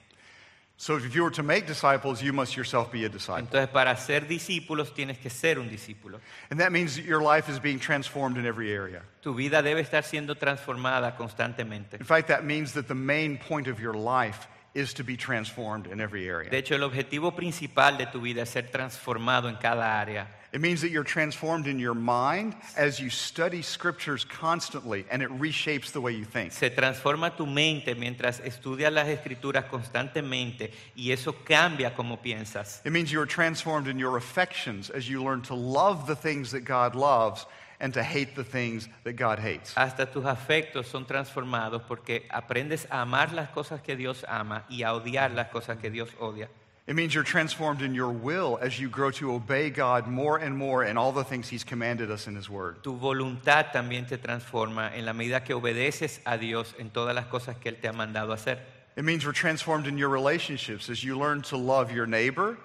[0.81, 3.47] So if you were to make disciples, you must yourself be a disciple.
[3.47, 6.21] Entonces, para ser discípulos tienes que ser un discípulo.
[6.51, 9.03] And that means that your life is being transformed in every area.
[9.21, 12.01] Tu vida debe estar siendo transformada constantemente.
[12.01, 15.87] In fact, that means that the main point of your life is to be transformed
[15.87, 16.49] in every area.
[16.49, 20.29] De hecho, el objetivo principal de tu vida es ser transformado en cada área.
[20.53, 25.31] It means that you're transformed in your mind as you study scriptures constantly and it
[25.31, 26.51] reshapes the way you think.
[26.53, 32.81] Se transforma tu mente mientras estudias las escrituras constantemente y eso cambia cómo piensas.
[32.85, 36.51] It means you are transformed in your affections as you learn to love the things
[36.51, 37.47] that God loves
[37.79, 39.73] and to hate the things that God hates.
[39.77, 44.83] Hasta tus afectos son transformados porque aprendes a amar las cosas que Dios ama y
[44.83, 46.49] a odiar las cosas que Dios odia.
[46.91, 50.59] It means you're transformed in your will as you grow to obey God more and
[50.59, 52.83] more in all the things He's commanded us in His Word.
[52.83, 57.27] Tu voluntad también te transforma en la medida que obedeces a Dios en todas las
[57.27, 58.59] cosas que Él te ha mandado hacer.
[58.97, 62.59] It means we're transformed in your relationships as you learn to love your neighbor,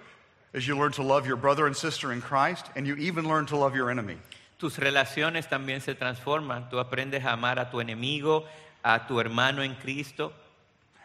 [0.56, 3.46] as you learn to love your brother and sister in Christ, and you even learn
[3.46, 4.18] to love your enemy.
[4.58, 6.68] Tus relaciones también se transforman.
[6.72, 8.46] Tú aprendes a amar a tu enemigo,
[8.84, 10.34] a tu hermano en Cristo.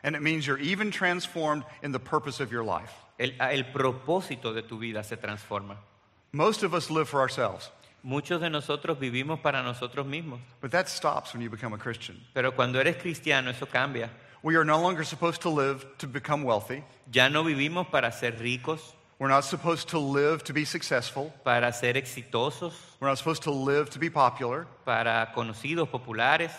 [0.03, 2.95] And it means you're even transformed in the purpose of your life.
[3.21, 5.77] El, ah, el propósito de tu vida se transforma.
[6.33, 7.71] Most of us live for ourselves,
[8.03, 12.17] Muchos de nosotros vivimos para nosotros mismos, but that stops when you become a Christian.
[12.33, 14.09] pero cuando eres cristiano eso cambia.
[14.43, 16.83] We are no longer supposed to live to become wealthy.
[17.13, 21.31] Ya no vivimos para ser ricos, We're not supposed to live to be successful.
[21.45, 24.67] para ser exitosos, We're not supposed to live to be popular.
[24.87, 26.53] para conocidos, populares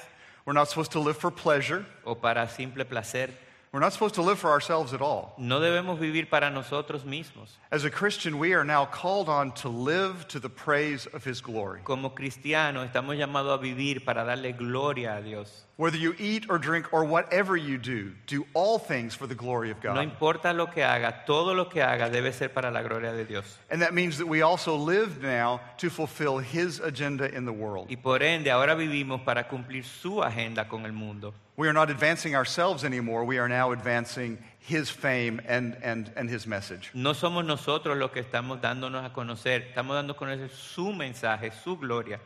[0.45, 1.85] We're not supposed to live for pleasure.
[2.05, 3.31] o para simple placer.
[3.73, 5.33] We're not supposed to live for ourselves at all.
[5.37, 7.51] No debemos vivir para nosotros mismos.
[7.71, 11.39] As a Christian, we are now called on to live to the praise of His
[11.39, 11.79] glory.
[11.85, 15.63] Como cristianos estamos llamados a vivir para darle gloria a Dios.
[15.77, 19.71] Whether you eat or drink or whatever you do, do all things for the glory
[19.71, 19.95] of God.
[19.95, 23.23] No importa lo que haga, todo lo que haga debe ser para la gloria de
[23.23, 23.57] Dios.
[23.69, 27.87] And that means that we also live now to fulfill His agenda in the world.
[27.89, 31.33] Y por ende ahora vivimos para cumplir su agenda con el mundo.
[31.57, 33.23] We are not advancing ourselves anymore.
[33.25, 36.91] We are now advancing His fame and, and, and His message.
[36.93, 41.51] No somos nosotros los que estamos dándonos a conocer, estamos dando a conocer su mensaje,
[41.63, 42.19] su gloria.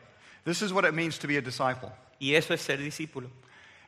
[0.43, 1.91] This is what it means to be a disciple.
[2.19, 3.29] Y eso es ser discípulo.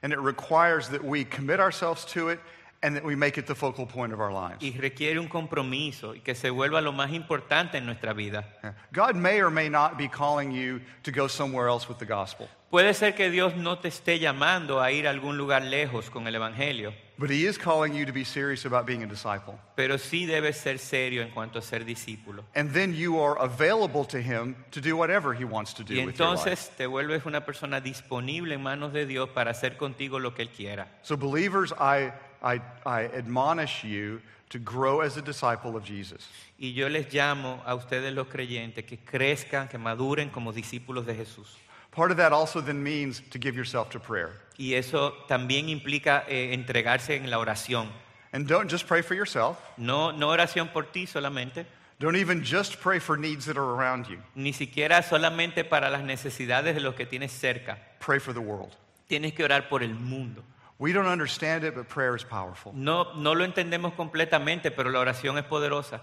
[0.01, 2.39] And it requires that we commit ourselves to it
[2.83, 4.61] and that we make it the focal point of our lives.
[4.61, 8.45] Y requiere un compromiso y que se vuelva lo más importante en nuestra vida.
[8.93, 12.47] God may or may not be calling you to go somewhere else with the gospel,
[12.69, 16.27] Puede ser que Dios no te esté llamando a ir a algún lugar lejos con
[16.27, 19.53] el Evangelio, but He is calling you to be serious about being a disciple.
[19.73, 22.43] pero sí debes ser serio en cuanto a ser discípulo.
[22.55, 26.05] And then you are available to Him to do whatever He wants to do Y
[26.05, 26.41] with your life.
[26.49, 30.41] entonces te vuelves una persona disponible en manos de Dios para hacer contigo lo que
[30.41, 30.89] Él quiera.
[31.03, 32.11] So, believers, I,
[32.41, 36.27] I, I admonish you to grow as a disciple of Jesus.
[36.59, 41.15] Y yo les llamo a ustedes los creyentes que crezcan, que maduren como discípulos de
[41.15, 41.47] Jesús.
[41.91, 44.31] Part of that also then means to give yourself to prayer.
[44.57, 47.89] Y eso también implica eh, entregarse en la oración.
[48.33, 49.57] And don't just pray for yourself.
[49.77, 51.65] No, no oración por ti solamente,
[51.99, 54.19] Don't even just pray for needs that are around you.
[54.35, 57.79] ni siquiera solamente para las necesidades de los que tienes cerca.
[57.99, 58.71] Pray for the world.
[59.07, 60.43] Tienes que orar por el mundo.
[60.79, 62.73] We don't understand it, but prayer is powerful.
[62.75, 66.01] No, no lo entendemos completamente, pero la oración es poderosa.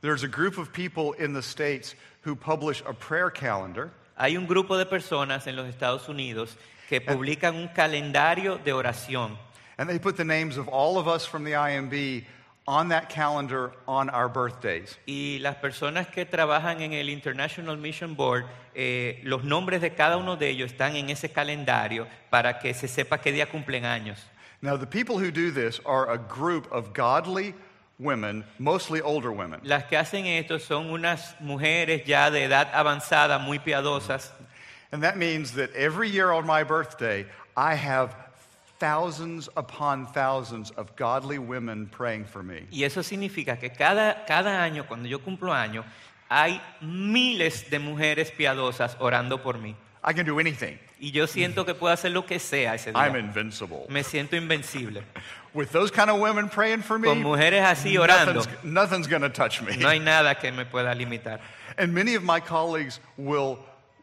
[0.00, 3.90] There's a group of people in the States who publish a prayer calendar,
[4.20, 6.54] Hay un grupo de personas en los Estados Unidos
[6.90, 9.38] que publican un calendario de oración.
[9.78, 12.26] And they put the names of all of us from the IMB
[12.68, 14.98] on that calendar on our birthdays.
[15.06, 18.44] Y las personas que trabajan en el International Mission Board,
[18.74, 22.88] eh, los nombres de cada uno de ellos están en ese calendario para que se
[22.88, 24.26] sepa qué día cumplen años.
[24.62, 27.54] Now, the people who do this are a group of godly
[27.98, 29.60] women, mostly older women.
[29.62, 34.30] Las que hacen esto son unas mujeres ya de edad avanzada, muy piadosas,
[34.92, 37.24] And that means that every year on my birthday,
[37.56, 38.14] I have
[38.80, 42.66] thousands upon thousands of godly women praying for me.
[42.72, 45.84] y eso significa que cada, cada año, cuando yo cumplo años,
[46.30, 49.74] hay miles de mujeres piadosas orando por mí.
[50.02, 50.78] I can do anything.
[50.98, 53.20] Y yo siento que puedo hacer lo que sea ese I'm día.
[53.20, 53.86] invincible.
[53.88, 55.02] Me siento invencible.
[55.52, 59.60] With those kind of women praying for me, Con mujeres así orando, nothing's, to touch
[59.60, 59.76] me.
[59.76, 61.40] no hay nada que me pueda limitar.
[61.76, 63.58] And many of my colleagues will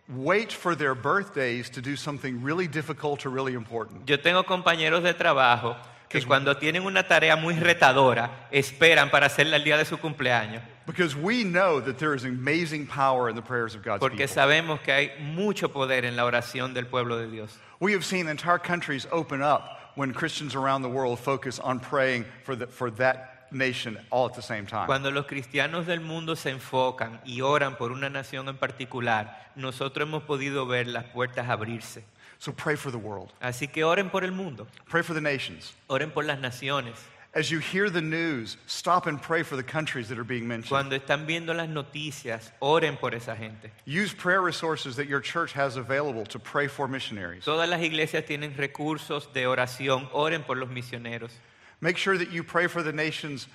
[0.10, 4.08] wait for their birthdays to do something really difficult or really important.
[4.10, 5.78] Yo tengo compañeros de trabajo
[6.10, 10.64] que cuando tienen una tarea muy retadora, esperan para hacerla el día de su cumpleaños.
[10.86, 14.34] Because we know that there is amazing power in the prayers of God's Porque people.
[14.34, 17.58] sabemos que hay mucho poder en la oración del pueblo de Dios.
[17.82, 22.26] We have seen entire countries open up when Christians around the world focus on praying
[22.44, 24.86] for, the, for that nation all at the same time.
[24.86, 30.08] Cuando los cristianos del mundo se enfocan y oran por una nación en particular, nosotros
[30.08, 32.06] hemos podido ver las puertas abrirse.
[32.40, 33.32] So pray for the world.
[33.42, 35.74] Así que oren por el mundo, Pray for the nations.
[35.90, 36.96] oren por las naciones.
[37.34, 40.70] As you hear the news, stop and pray for the countries that are being mentioned.
[40.70, 43.70] Cuando están viendo las noticias, oren por esa gente.
[43.86, 47.44] Use prayer resources that your church has available to pray for missionaries.
[47.44, 51.32] Todas las iglesias tienen recursos de oración, oren por los misioneros.
[51.80, 53.48] Make sure that you pray for the nations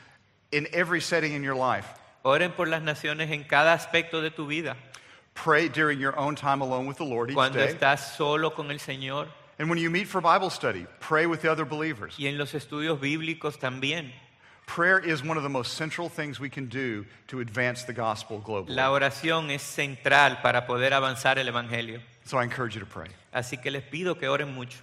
[0.52, 1.86] in every setting in your life.
[2.24, 4.76] Oren por las naciones en cada aspecto de tu vida.
[5.34, 7.72] Pray during your own time alone with the Lord each Cuando day.
[7.72, 9.28] estás solo con el Señor
[9.58, 12.14] And when you meet for Bible study, pray with the other believers.
[12.18, 14.10] y en los estudios bíblicos también.
[14.66, 18.40] Prayer is one of the most central things we can do to advance the gospel
[18.40, 18.74] globally.
[18.74, 22.00] La oración es central para poder avanzar el Evangelio.
[22.24, 23.08] So I encourage you to pray.
[23.34, 24.78] Así que les pido que oren mucho.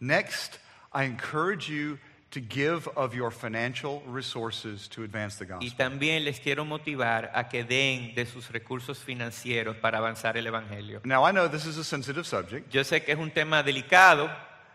[0.00, 0.58] Next,
[0.92, 1.98] I encourage you
[2.30, 5.66] to give of your financial resources to advance the gospel.
[5.66, 10.46] Y también les quiero motivar a que den de sus recursos financieros para avanzar el
[10.46, 11.00] Evangelio.
[11.04, 14.30] Now, I know this is a sensitive subject, Yo sé que es un tema delicado,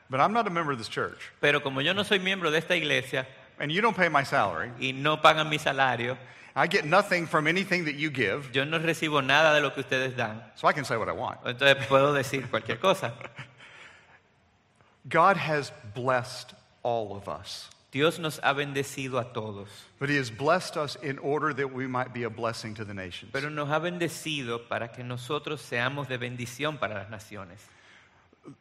[0.10, 1.32] but I'm not a member of this church.
[1.40, 3.26] pero como yo no soy miembro de esta iglesia
[3.58, 4.70] And you don't pay my salary.
[4.82, 6.18] y no pagan mi salario,
[6.58, 9.82] I get nothing from anything that you give, yo no recibo nada de lo que
[9.82, 10.44] ustedes dan.
[10.56, 11.40] so I can say what I want.
[11.46, 13.14] Entonces puedo decir cualquier cosa.
[15.08, 16.54] God has blessed
[16.86, 19.68] all of us, Dios nos ha bendecido a todos,
[20.00, 22.94] but He has blessed us in order that we might be a blessing to the
[22.94, 23.32] nations.
[23.34, 27.58] pero nos ha bendecido para que nosotros seamos de bendición para las naciones.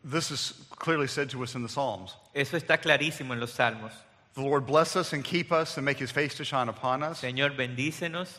[0.02, 2.16] This is clearly said to us in the Psalms.
[2.34, 3.92] Eso está clarísimo en los salmos.
[4.34, 7.20] The Lord bless us and keep us and make His face to shine upon us,
[7.20, 8.38] Señor, bendícenos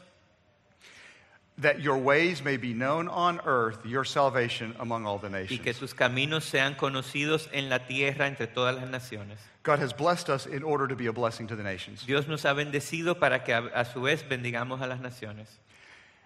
[1.58, 5.58] that your ways may be known on earth, your salvation among all the y que
[5.58, 5.80] nations.
[5.80, 9.38] tus caminos sean conocidos en la tierra entre todas las naciones.
[9.64, 12.06] God has blessed us in order to be a blessing to the nations.
[12.06, 15.48] Dios nos ha bendecido para que a, a su vez bendigamos a las naciones.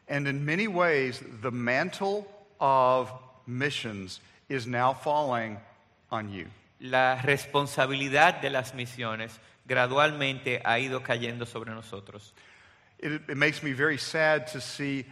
[0.08, 2.28] And in many ways, the mantle
[2.60, 3.12] of
[3.46, 4.20] missions
[4.50, 5.58] is now falling
[6.12, 6.48] on you.
[6.82, 12.34] La responsabilidad de las misiones gradualmente ha ido cayendo sobre nosotros.
[13.02, 15.06] It, it makes me very sad to see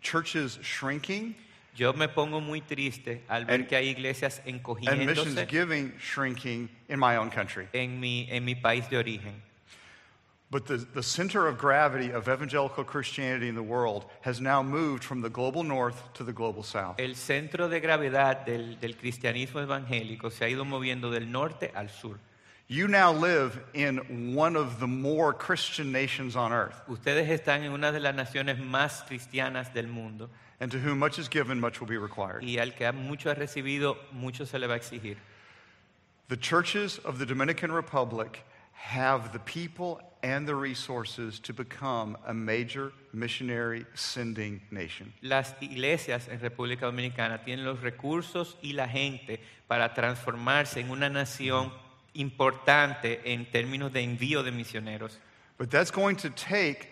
[0.00, 1.34] churches shrinking
[1.76, 5.92] Yo me pongo muy triste al ver And- que hay iglesias and missions encogiéndose giving
[5.98, 7.68] shrinking in my own country.
[7.72, 9.40] en mi, en mi país de origen.
[10.50, 15.04] But the, the center of gravity of evangelical Christianity in the world has now moved
[15.04, 16.96] from the global north to the global south.
[16.98, 21.88] El centro de gravedad del, del cristianismo evangélico se ha ido moviendo del norte al
[21.88, 22.18] sur.
[22.72, 27.72] You now live in one of the more Christian nations on earth, Ustedes están en
[27.72, 31.80] una de las naciones más cristianas del mundo and to whom much is given, much
[31.80, 32.44] will be required.
[32.44, 35.16] y al que mucho ha recibido, mucho se le va a exigir.
[36.28, 42.32] The churches of the Dominican Republic have the people and the resources to become a
[42.32, 45.12] major missionary sending nation.
[45.22, 51.08] Las iglesias en República Dominicana tienen los recursos y la gente para transformarse en una
[51.10, 51.72] nación
[52.20, 55.18] importante en términos de envío de misioneros.
[55.58, 56.88] But that's going to take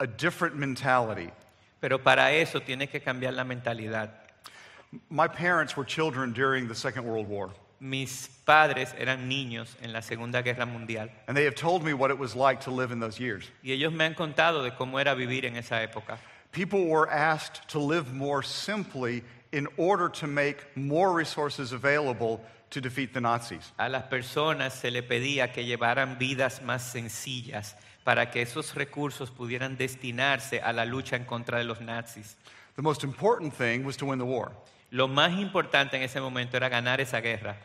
[0.00, 1.30] a different mentality.
[1.80, 4.10] Pero para eso tiene que cambiar la mentalidad.
[5.10, 10.00] My parents were children during the Second World War, Mis padres eran niños en la
[10.00, 13.00] Segunda Guerra Mundial and they have told me what it was like to live in
[13.00, 13.50] those years.
[13.62, 16.18] y ellos me han contado de cómo era vivir en esa época.
[16.52, 19.22] People were asked to live more simply
[19.52, 22.40] in order to make more resources available
[22.70, 23.72] to defeat the Nazis.
[23.78, 29.30] A las personas se le pedía que llevaran vidas más sencillas para que esos recursos
[29.30, 32.36] pudieran destinarse a la lucha en contra de los nazis.
[32.76, 34.52] The most important thing was to win the war.
[34.90, 37.56] Lo más importante en ese momento era ganar esa guerra.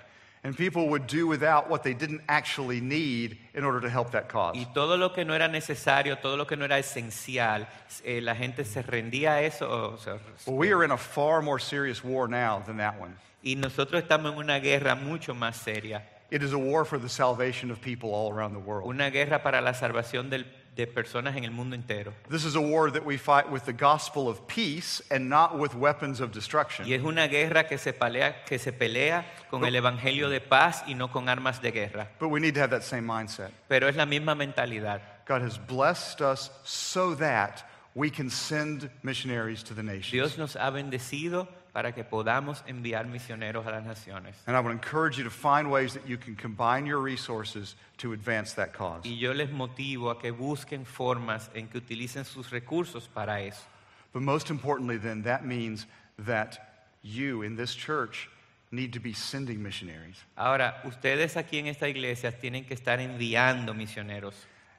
[0.41, 4.30] And people would do without what they didn't actually need in order to help that
[4.30, 4.56] cause.
[4.58, 7.68] Y todo lo que no era necesario, todo lo que no era esencial,
[8.06, 9.68] eh, la gente se rendía a eso.
[9.70, 10.12] o se-
[10.45, 13.14] Well, we are in a far more serious war now than that one.
[13.44, 16.08] Y nosotros estamos en una guerra mucho más seria.
[16.32, 18.88] It is a war for the salvation of people all around the world.
[18.88, 22.14] Una guerra para la salvación del- de personas en el mundo entero.
[22.30, 25.74] This is a war that we fight with the gospel of peace and not with
[25.74, 26.86] weapons of destruction.
[26.88, 30.84] Y es una guerra que se pelea, que se pelea con el evangelio de paz
[30.88, 32.08] y no con armas de guerra.
[32.20, 33.52] But we need to have that same mindset.
[33.68, 35.02] Pero es la misma mentalidad.
[35.28, 37.64] God has blessed us so that
[37.96, 40.12] we can send missionaries to the nations.
[40.12, 41.48] Dios nos ha bendecido
[41.80, 44.36] para que podamos enviar misioneros a las naciones.
[44.47, 48.11] And I would encourage you to find ways that you can combine your resources to
[48.11, 49.05] advance that cause.
[49.05, 53.63] Y yo les motivo a que busquen formas en que utilicen sus recursos para eso.
[54.11, 55.86] But most importantly, then, that means
[56.25, 56.59] that
[57.01, 58.30] you in this church
[58.71, 60.17] need to be sending missionaries.
[60.36, 64.34] Ahora, ustedes aquí en esta iglesia tienen que estar enviando misioneros.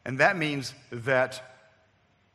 [0.04, 1.40] And that means that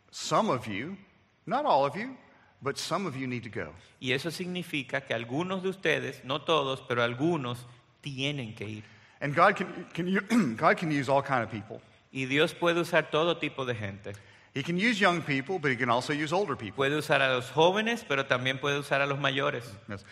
[0.09, 0.97] some of you,
[1.45, 2.18] not all of you,
[2.66, 3.70] but some of you need to go.
[4.01, 7.59] Y eso significa que algunos de ustedes, no todos, pero algunos,
[8.01, 8.84] tienen que ir.
[9.22, 10.20] And God can, can you,
[10.57, 11.80] God can use all kind of people.
[12.11, 14.13] Y Dios puede usar todo tipo de gente.
[14.55, 16.76] He can use young people, but he can also use older people.
[16.84, 19.63] Puede usar a los jóvenes, pero también puede usar a los mayores.
[19.88, 20.03] Yes.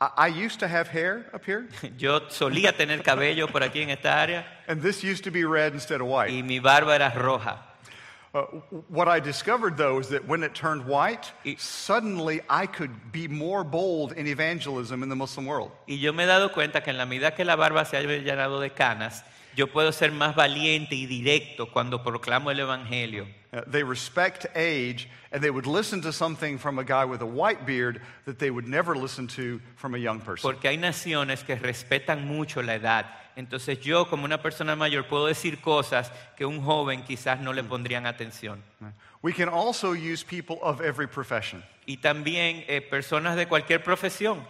[0.00, 3.90] I, I used to have hair up here, Yo solía tener cabello por aquí en
[3.90, 6.32] esta área and this used to be red instead of white.
[6.32, 7.71] y mi barba era roja.
[8.34, 8.44] Uh,
[8.88, 13.62] what I discovered, though, is that when it turned white, suddenly I could be more
[13.62, 15.70] bold in evangelism in the Muslim world.
[15.86, 18.08] Y yo me he dado cuenta que en la medida que la barba se haya
[18.08, 19.22] llenado de canas,
[19.54, 23.26] yo puedo ser más valiente y directo cuando proclamo el Evangelio.
[23.52, 27.26] Uh, they respect age, and they would listen to something from a guy with a
[27.26, 30.42] white beard that they would never listen to from a young person.
[30.42, 33.06] Porque hay naciones que respetan mucho la edad.
[33.36, 37.62] Entonces yo, como una persona mayor, puedo decir cosas que un joven quizás no le
[37.62, 38.62] pondrían atención.
[39.22, 41.62] We can also use people of every profession.
[41.86, 44.42] Y también eh, personas de cualquier profesión.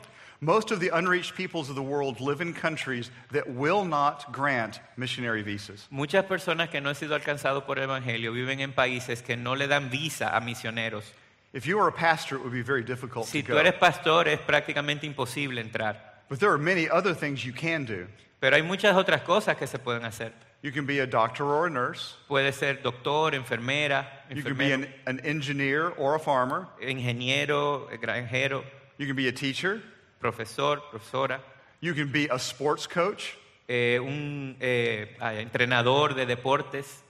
[0.45, 4.81] Most of the unreached peoples of the world live in countries that will not grant
[4.97, 5.87] missionary visas.
[5.89, 9.53] Muchas personas que no han sido alcanzados por el Evangelio viven en países que no
[9.55, 11.05] le dan visa a misioneros.
[11.53, 13.59] If you are a pastor, it would be very difficult Si to tú go.
[13.61, 15.97] eres pastor es prácticamente imposible entrar.
[16.29, 18.09] But there are many other things you can do.
[18.41, 20.33] Pero hay muchas otras cosas que se pueden hacer.
[20.63, 22.17] You can be a doctor or a nurse.
[22.29, 26.67] Puede ser doctor, enfermera, You can be enfermero, an, an engineer or a farmer.
[26.81, 28.65] ingeniero, granjero,
[28.99, 29.81] You can be a teacher.
[30.23, 31.41] Profesor, profesora,
[31.81, 33.37] You can be a sports coach.
[33.69, 37.03] eh, un eh, entrenador de deportes.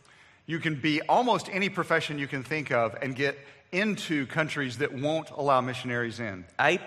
[0.46, 3.36] You can be almost any profession you can think of and get
[3.72, 6.44] into countries that won't allow missionaries in.
[6.58, 6.78] Hay,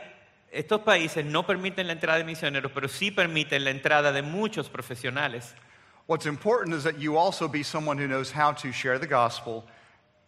[0.54, 4.70] estos países no permiten la entrada de misioneros, pero sí permiten la entrada de muchos
[4.70, 5.54] profesionales.
[6.08, 9.66] What's important is that you also be someone who knows how to share the gospel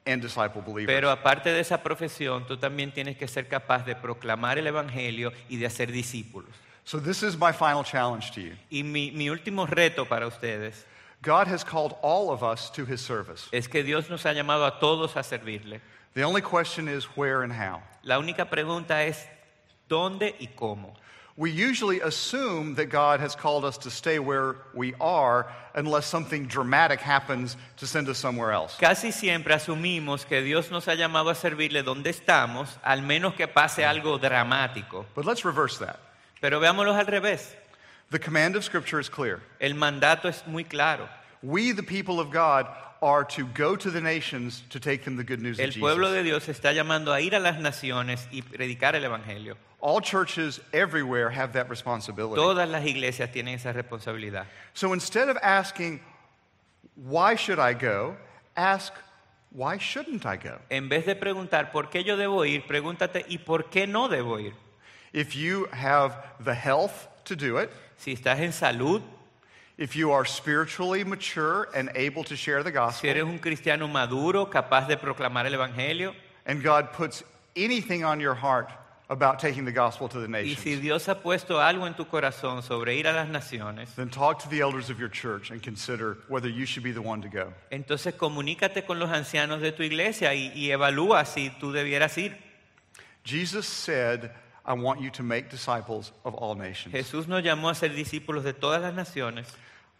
[0.07, 0.87] and disciple believers.
[0.87, 5.31] Pero aparte de esa profesión, tú también tienes que ser capaz de proclamar el Evangelio
[5.49, 6.49] y de hacer discípulos.
[6.83, 8.55] so, this is my final challenge to you.
[8.69, 10.85] Y mi, mi último reto para ustedes
[11.21, 13.49] God has called all of us to his service.
[13.51, 15.81] es que Dios nos ha llamado a todos a servirle.
[16.13, 17.81] The only question is where and how.
[18.03, 19.27] La única pregunta es
[19.89, 20.93] dónde y cómo.
[21.37, 26.47] We usually assume that God has called us to stay where we are unless something
[26.47, 28.75] dramatic happens to send us somewhere else.
[28.79, 33.47] Casi siempre asumimos que Dios nos ha llamado a servirle donde estamos, al menos que
[33.47, 35.05] pase algo dramático.
[35.13, 35.99] But let's reverse that.
[36.41, 37.53] Pero veámoslo al revés.
[38.09, 39.39] The command of Scripture is clear.
[39.61, 41.07] El mandato es muy claro.
[41.43, 42.65] We, the people of God,
[42.99, 45.75] are to go to the nations to take them the good news of Jesus.
[45.75, 49.55] El pueblo de Dios está llamando a ir a las naciones y predicar el Evangelio.
[49.79, 52.41] All churches everywhere have that responsibility.
[52.41, 54.45] Todas las iglesias tienen esa responsabilidad.
[54.73, 55.99] So instead of asking,
[56.95, 58.17] why should I go?
[58.55, 58.91] Ask,
[59.51, 60.57] why shouldn't I go?
[60.71, 64.39] En vez de preguntar por qué yo debo ir, pregúntate ¿y por qué no debo
[64.39, 64.53] ir?
[65.13, 69.01] If you have the health to do it, Si estás en salud,
[69.77, 73.87] if you are spiritually mature and able to share the gospel, si eres un cristiano
[73.87, 76.13] maduro, capaz de proclamar el Evangelio,
[76.45, 77.23] and God puts
[77.55, 78.71] anything on your heart
[79.09, 82.05] about taking the gospel to the y si nations, Dios ha puesto algo en tu
[82.05, 85.63] corazón sobre ir a las naciones, then talk to the elders of your church and
[85.63, 87.53] consider whether you should be the one to go.
[87.71, 92.35] entonces comunícate con los ancianos de tu iglesia y, y evalúa si tú debieras ir.
[93.23, 94.31] Jesus said,
[94.65, 96.93] I want you to make disciples of all nations.
[96.93, 99.47] Jesús nos llamó a ser discípulos de todas las naciones.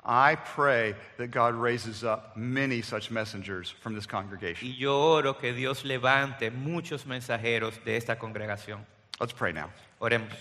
[0.04, 4.70] I pray that God raises up many such messengers from this congregation.
[4.70, 8.86] Y yo oro que Dios levante muchos mensajeros de esta congregación.
[9.20, 9.70] Let's pray now.
[10.02, 10.32] Oremos.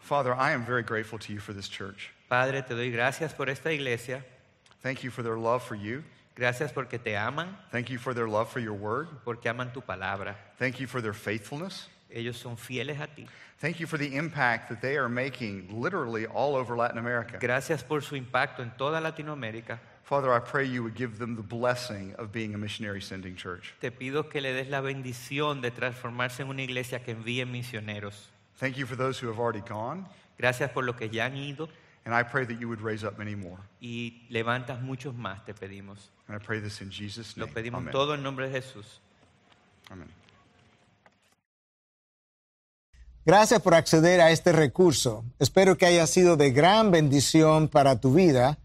[0.00, 2.10] Father, I am very grateful to you for this church.
[2.30, 4.22] Padre, te doy gracias por esta iglesia.
[4.82, 6.02] Thank you for their love for you.
[6.34, 9.08] Gracias porque te aman, Thank you for their love for your word.
[9.24, 10.36] porque aman tu palabra.
[10.58, 11.88] Thank you for their faithfulness.
[12.10, 13.26] Ellos son fieles a ti.
[13.60, 17.38] Thank you for the impact that they are making literally all over Latin America.
[17.40, 19.78] Gracias por su impacto en toda Latinoamérica.
[20.08, 23.74] Father, I pray you would give them the blessing of being a missionary sending church.
[23.78, 28.14] Te pido que le des la bendición de transformarse en una iglesia que envíe misioneros.
[28.58, 30.06] Thank you for those who have already gone,
[30.38, 31.68] Gracias por lo que ya han ido
[32.06, 33.58] and I pray that you would raise up many more.
[33.82, 36.08] y levantas muchos más, te pedimos.
[36.26, 37.92] And I pray this in Jesus' Lo pedimos Amen.
[37.92, 39.00] todo en nombre de Jesús.
[39.90, 40.08] Amen.
[43.26, 45.22] Gracias por acceder a este recurso.
[45.38, 48.56] Espero que haya sido de gran bendición para tu vida.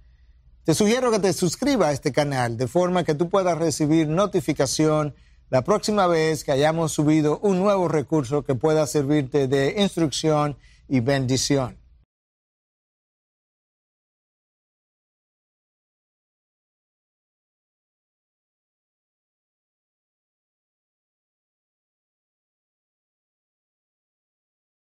[0.64, 5.14] Te sugiero que te suscribas a este canal de forma que tú puedas recibir notificación
[5.50, 10.58] la próxima vez que hayamos subido un nuevo recurso que pueda servirte de instrucción
[10.88, 11.83] y bendición.